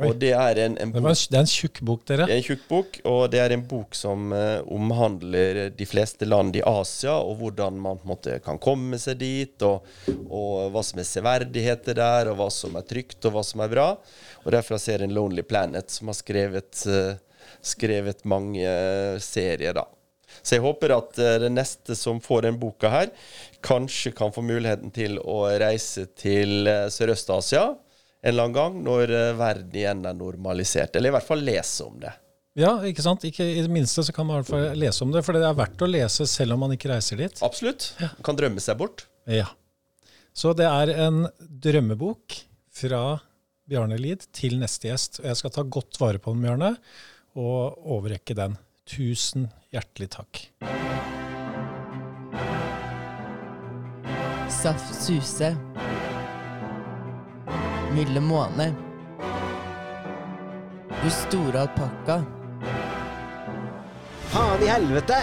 [0.00, 2.26] Og det er en, en bok det er en tjukk bok, dere.
[2.28, 6.28] det er en tjukk bok, og det er en bok som uh, omhandler de fleste
[6.28, 9.84] land i Asia, og hvordan man på en måte kan komme seg dit, og,
[10.28, 13.72] og hva som er severdigheter der, og hva som er trygt, og hva som er
[13.72, 13.88] bra.
[14.44, 17.18] Og derfra serien Lonely Planet, som har skrevet, uh,
[17.60, 19.84] skrevet mange uh, serier, da.
[20.40, 23.08] Så jeg håper at den neste som får den boka her,
[23.66, 27.64] kanskje kan få muligheten til å reise til Sørøst-Asia
[28.22, 30.96] en eller annen gang, når eh, verden igjen er normalisert.
[30.96, 32.12] Eller i hvert fall lese om det.
[32.58, 33.24] Ja, ikke sant?
[33.24, 35.46] Ikke, I det minste så kan man i hvert fall lese om det, for det
[35.46, 37.40] er verdt å lese selv om man ikke reiser dit.
[37.46, 37.92] Absolutt.
[38.02, 39.06] Man kan drømme seg bort.
[39.30, 39.48] Ja.
[40.36, 42.36] Så det er en drømmebok
[42.80, 43.20] fra
[43.70, 45.22] Bjarne Lid til neste gjest.
[45.22, 46.74] Og jeg skal ta godt vare på den, Bjarne,
[47.38, 48.58] og overrekke den.
[48.90, 50.44] Tusen hjertelig takk.
[54.50, 55.54] Saft Suse.
[57.94, 58.70] Milde måne.
[61.02, 62.20] Du store alpakka.
[64.30, 65.16] Faen i helvete!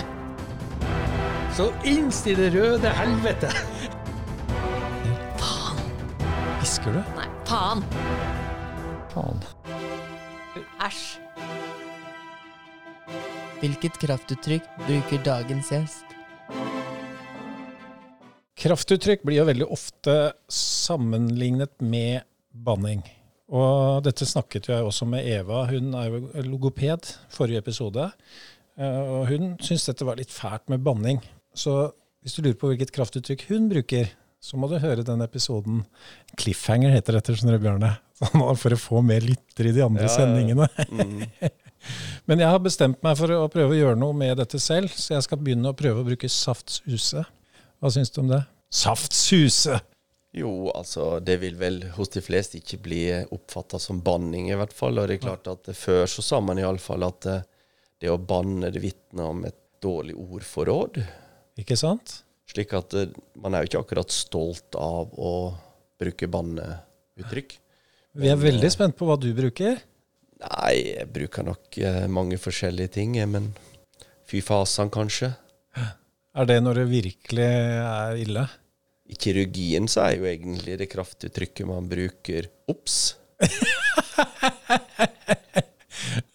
[1.56, 3.52] Så innstill det røde helvete!
[5.40, 5.80] Faen.
[6.60, 7.02] Hvisker du?
[7.16, 7.86] Nei, faen!
[9.14, 9.42] Faen.
[10.84, 11.06] Æsj.
[13.62, 16.18] Hvilket kraftuttrykk bruker dagens gjest?
[18.58, 20.18] Kraftuttrykk blir jo veldig ofte
[20.52, 22.26] sammenlignet med
[22.66, 23.04] banning.
[23.48, 28.10] Og dette snakket jeg også med Eva, hun er jo logoped, forrige episode.
[28.78, 31.22] Eh, Og hun syntes dette var litt fælt med banning.
[31.56, 31.92] Så
[32.22, 34.12] hvis du lurer på hvilket kraftuttrykk hun bruker,
[34.44, 35.86] så må du høre den episoden.
[36.38, 37.94] Cliffhanger heter dette, skjønner du, Bjørne.
[38.62, 40.14] For å få mer lyttere i de andre ja.
[40.14, 40.68] sendingene.
[40.92, 41.24] Mm.
[42.28, 45.14] Men jeg har bestemt meg for å prøve å gjøre noe med dette selv, så
[45.14, 47.22] jeg skal begynne å prøve å bruke saftsuse.
[47.80, 48.42] Hva syns du om det?
[48.74, 49.78] Saftsuse!
[50.38, 53.02] Jo, altså, det vil vel hos de fleste ikke bli
[53.34, 55.00] oppfatta som banning, i hvert fall.
[55.00, 57.46] Og det er klart at før så sa man iallfall at eh,
[58.04, 61.00] det å banne, det vitner om et dårlig ordforråd.
[61.58, 62.20] Ikke sant?
[62.50, 65.34] Slik at eh, man er jo ikke akkurat stolt av å
[65.98, 67.58] bruke banneuttrykk.
[68.18, 69.82] Vi er veldig spent på hva du bruker.
[70.44, 73.50] Nei, jeg bruker nok eh, mange forskjellige ting, men
[74.30, 75.34] fy fasan, kanskje.
[76.38, 78.46] Er det når det virkelig er ille?
[79.08, 83.16] I kirurgien så er jo egentlig det kraftuttrykket man bruker obs.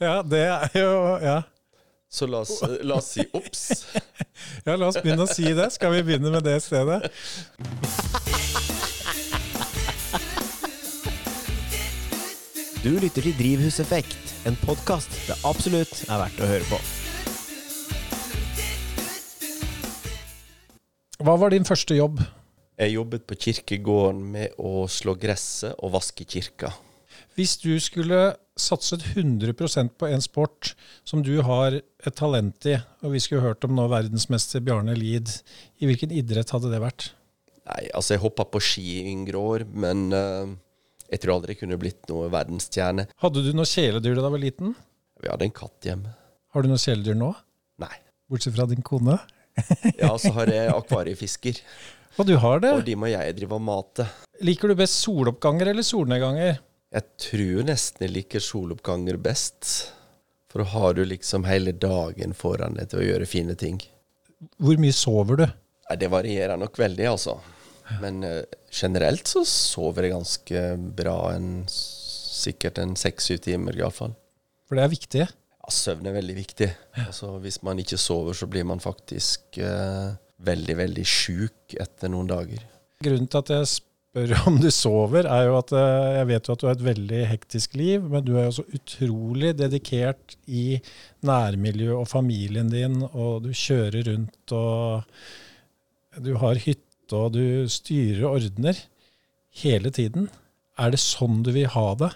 [0.03, 0.93] Ja, det er jo
[1.23, 1.43] Ja,
[2.11, 3.61] Så la oss, la oss si obs.
[4.67, 5.69] ja la oss begynne å si det.
[5.77, 7.07] Skal vi begynne med det stedet?
[12.83, 16.83] Du lytter til Drivhuseffekt, en podkast det absolutt er verdt å høre på.
[21.23, 22.19] Hva var din første jobb?
[22.81, 26.73] Jeg jobbet på kirkegården med å slå gresset og vaske kirka.
[27.37, 30.73] Hvis du skulle satset 100% på en sport
[31.09, 35.31] som du har et talent i, og vi skulle hørt om nå verdensmester Bjarne Lid,
[35.81, 37.11] i hvilken idrett hadde det vært?
[37.69, 40.53] Nei, altså jeg hoppa på ski i yngre år, men uh,
[41.13, 43.07] jeg tror aldri jeg kunne blitt noe verdensstjerne.
[43.23, 44.75] Hadde du noe kjæledyr da du var liten?
[45.23, 46.13] Vi hadde en katt hjemme.
[46.53, 47.31] Har du noe kjæledyr nå?
[47.83, 47.95] Nei.
[48.33, 49.21] Bortsett fra din kone?
[50.01, 51.59] Ja, så har jeg akvariefisker,
[52.19, 52.75] Og du har det?
[52.77, 54.07] og de må jeg drive og mate.
[54.45, 56.61] Liker du best soloppganger eller solnedganger?
[56.93, 59.71] Jeg tror nesten jeg liker soloppganger best.
[60.53, 63.81] For da har du liksom hele dagen foran deg til å gjøre fine ting.
[64.61, 65.47] Hvor mye sover du?
[65.47, 67.39] Nei, det varierer nok veldig, altså.
[68.03, 68.43] Men uh,
[68.73, 70.65] generelt så sover jeg ganske
[70.99, 71.17] bra.
[71.33, 74.13] En, sikkert en seks-syv timer, iallfall.
[74.69, 75.25] For det er viktig.
[75.25, 76.69] Ja, søvn er veldig viktig.
[77.07, 80.13] Altså, hvis man ikke sover, så blir man faktisk eh,
[80.47, 82.63] veldig, veldig sjuk etter noen dager.
[83.03, 86.57] Grunnen til at jeg spør om du sover, er jo at eh, jeg vet jo
[86.57, 90.81] at du har et veldig hektisk liv, men du er jo så utrolig dedikert i
[91.27, 98.25] nærmiljøet og familien din, og du kjører rundt og du har hytte og du styrer
[98.27, 98.79] og ordner
[99.63, 100.31] hele tiden.
[100.81, 102.13] Er det sånn du vil ha det?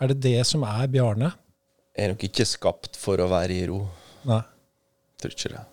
[0.00, 1.34] Er det det som er Bjarne?
[1.92, 3.82] Jeg er nok ikke skapt for å være i ro.
[4.28, 4.40] Nei.
[5.20, 5.66] Tror ikke det.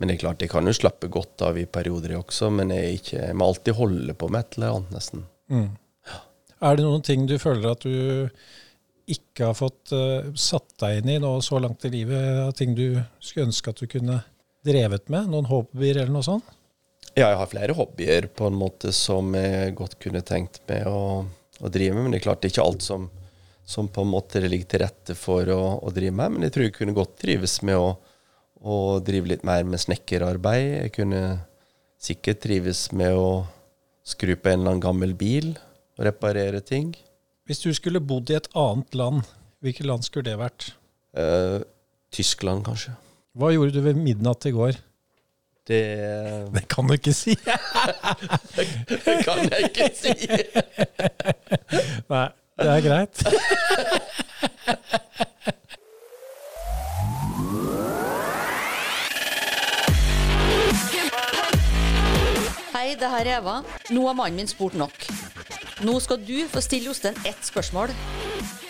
[0.00, 2.72] Men det er klart, jeg kan jo slappe godt av i perioder jeg også, men
[2.72, 5.26] jeg, ikke, jeg må alltid holde på med et eller annet, nesten.
[5.52, 5.66] Mm.
[6.60, 8.30] Er det noen ting du føler at du
[9.10, 12.54] ikke har fått uh, satt deg inn i nå så langt i livet?
[12.56, 14.22] Ting du skulle ønske at du kunne
[14.64, 15.28] drevet med?
[15.32, 16.48] Noen hobbyer eller noe sånt?
[17.12, 21.24] Ja, jeg har flere hobbyer på en måte som jeg godt kunne tenkt meg å,
[21.26, 22.06] å drive med.
[22.06, 23.08] Men det er klart det er ikke alt som,
[23.68, 26.36] som på en måte ligger til rette for å, å drive med.
[26.36, 27.90] Men jeg tror jeg kunne godt trives med å,
[28.60, 30.66] å drive litt mer med snekkerarbeid.
[30.84, 31.22] Jeg kunne
[32.00, 33.44] sikkert trives med å
[34.06, 35.52] skru på en eller annen gammel bil
[35.98, 36.92] og reparere ting.
[37.48, 39.24] Hvis du skulle bodd i et annet land,
[39.64, 40.70] hvilket land skulle det vært?
[41.16, 41.60] Eh,
[42.14, 42.94] Tyskland, kanskje.
[43.36, 44.78] Hva gjorde du ved midnatt i går?
[45.70, 45.80] Det,
[46.56, 47.36] Det kan du ikke si.
[48.56, 50.14] det kan jeg ikke si.
[52.10, 52.26] Nei,
[52.60, 53.24] det er greit.
[63.00, 63.60] det her er Eva.
[63.90, 65.06] Nå har mannen min spurt nok.
[65.86, 67.92] Nå skal du få stille Jostein ett spørsmål.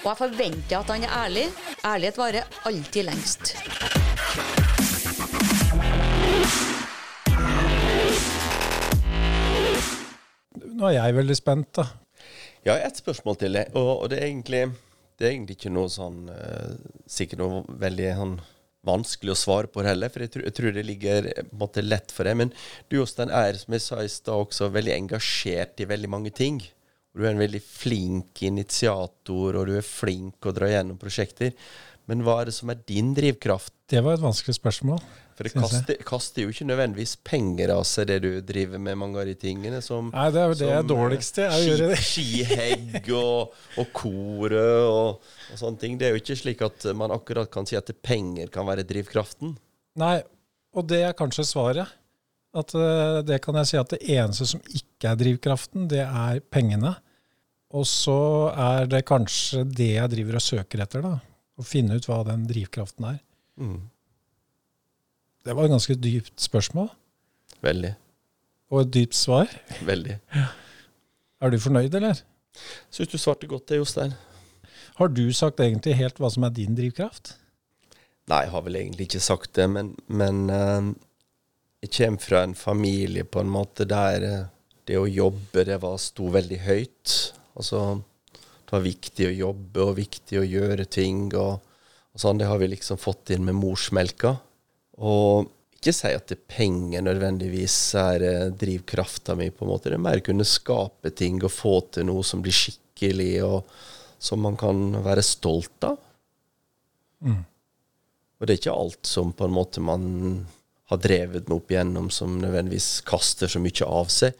[0.00, 1.46] Og jeg forventer at han er ærlig.
[1.84, 3.54] Ærlighet varer alltid lengst.
[10.80, 11.88] Nå er jeg veldig spent, da.
[12.64, 14.62] Jeg har ett spørsmål til deg, og, og det, er egentlig,
[15.18, 16.74] det er egentlig ikke noe sånn eh,
[17.08, 18.34] Sikkert noe veldig sånn,
[18.86, 21.84] vanskelig å svare på det heller, for jeg tror, jeg tror det ligger eh, måte
[21.84, 22.38] lett for deg.
[22.40, 22.52] Men
[22.88, 26.62] du Jostein er, som jeg sa i stad, også veldig engasjert i veldig mange ting.
[27.16, 31.56] Du er en veldig flink initiator, og du er flink å dra gjennom prosjekter.
[32.10, 33.74] Men hva er det som er din drivkraft?
[33.90, 35.02] Det var et vanskelig spørsmål.
[35.40, 39.22] For det kaster, kaster jo ikke nødvendigvis penger av seg, det du driver med, mange
[39.22, 42.00] av de tingene som Nei, det er jo det jeg er dårligst til, gjøre det.
[42.04, 45.96] Skihegg og, og koret og, og sånne ting.
[45.96, 49.54] Det er jo ikke slik at man akkurat kan si at penger kan være drivkraften.
[50.00, 50.18] Nei,
[50.76, 51.96] og det er kanskje svaret.
[52.60, 56.42] At eh, det kan jeg si at det eneste som ikke er drivkraften, det er
[56.52, 56.98] pengene.
[57.72, 61.16] Og så er det kanskje det jeg driver og søker etter, da.
[61.56, 63.18] Å finne ut hva den drivkraften er.
[63.60, 63.80] Mm.
[65.44, 66.90] Det var et ganske dypt spørsmål,
[67.64, 67.94] Veldig.
[68.70, 69.52] og et dypt svar.
[69.84, 70.18] Veldig.
[71.40, 72.20] Er du fornøyd, eller?
[72.92, 74.12] Syns du svarte godt det, Jostein.
[75.00, 77.38] Har du sagt egentlig helt hva som er din drivkraft?
[78.28, 80.90] Nei, jeg har vel egentlig ikke sagt det, men, men uh,
[81.80, 84.50] jeg kommer fra en familie på en måte der uh,
[84.84, 87.16] det å jobbe, det var sto veldig høyt.
[87.56, 88.02] Altså,
[88.36, 91.64] det var viktig å jobbe og viktig å gjøre ting og,
[92.12, 92.40] og sånn.
[92.42, 94.36] Det har vi liksom fått inn med morsmelka.
[95.00, 95.48] Og
[95.80, 99.88] ikke si at det penger nødvendigvis er eh, drivkrafta mi, på en måte.
[99.88, 103.70] Det er mer å kunne skape ting og få til noe som blir skikkelig, og
[104.20, 105.96] som man kan være stolt av.
[108.40, 110.04] Og det er ikke alt som på en måte man
[110.90, 114.36] har drevet med opp igjennom som nødvendigvis kaster så mye av seg.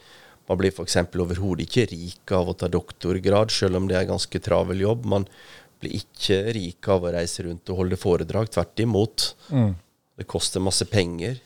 [0.51, 0.97] Man blir f.eks.
[1.15, 5.07] overhodet ikke rik av å ta doktorgrad, selv om det er en ganske travel jobb.
[5.09, 5.29] Man
[5.81, 8.51] blir ikke rik av å reise rundt og holde foredrag.
[8.53, 9.29] Tvert imot.
[10.21, 11.41] Det koster masse penger.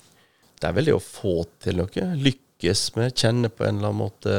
[0.58, 2.10] Det er vel det å få til noe.
[2.18, 4.36] Lykkes med, kjenne på en eller annen måte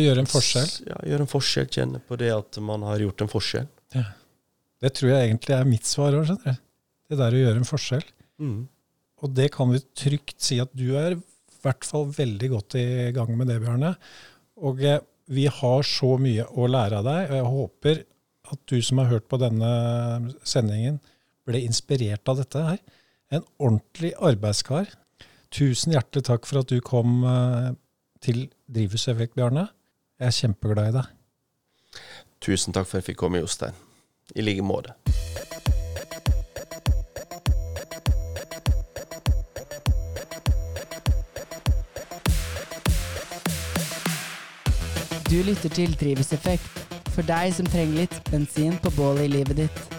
[0.00, 0.70] gjøre en forskjell?
[0.88, 1.70] Ja, gjøre en forskjell.
[1.70, 3.68] Kjenne på det at man har gjort en forskjell.
[4.84, 6.62] Det tror jeg egentlig er mitt svar òg, skjønner du.
[7.08, 8.06] Det der å gjøre en forskjell.
[8.42, 8.58] Mm.
[9.24, 11.20] Og det kan vi trygt si at du er i
[11.64, 12.86] hvert fall veldig godt i
[13.16, 13.94] gang med det, Bjørne.
[14.66, 15.00] Og eh,
[15.32, 18.02] vi har så mye å lære av deg, og jeg håper
[18.54, 19.70] at du som har hørt på denne
[20.44, 20.98] sendingen,
[21.48, 22.82] ble inspirert av dette her.
[23.34, 24.86] En ordentlig arbeidskar.
[25.50, 27.72] Tusen hjertelig takk for at du kom eh,
[28.22, 29.66] til Drivhuseffekt, Bjarne.
[30.20, 31.08] Jeg er kjempeglad i deg.
[32.44, 33.74] Tusen takk for at jeg fikk komme, Jostein.
[34.38, 34.94] I like måte.
[45.30, 46.70] Du lytter til Drivhuseffekt,
[47.10, 49.93] for deg som trenger litt bensin på bålet i livet ditt.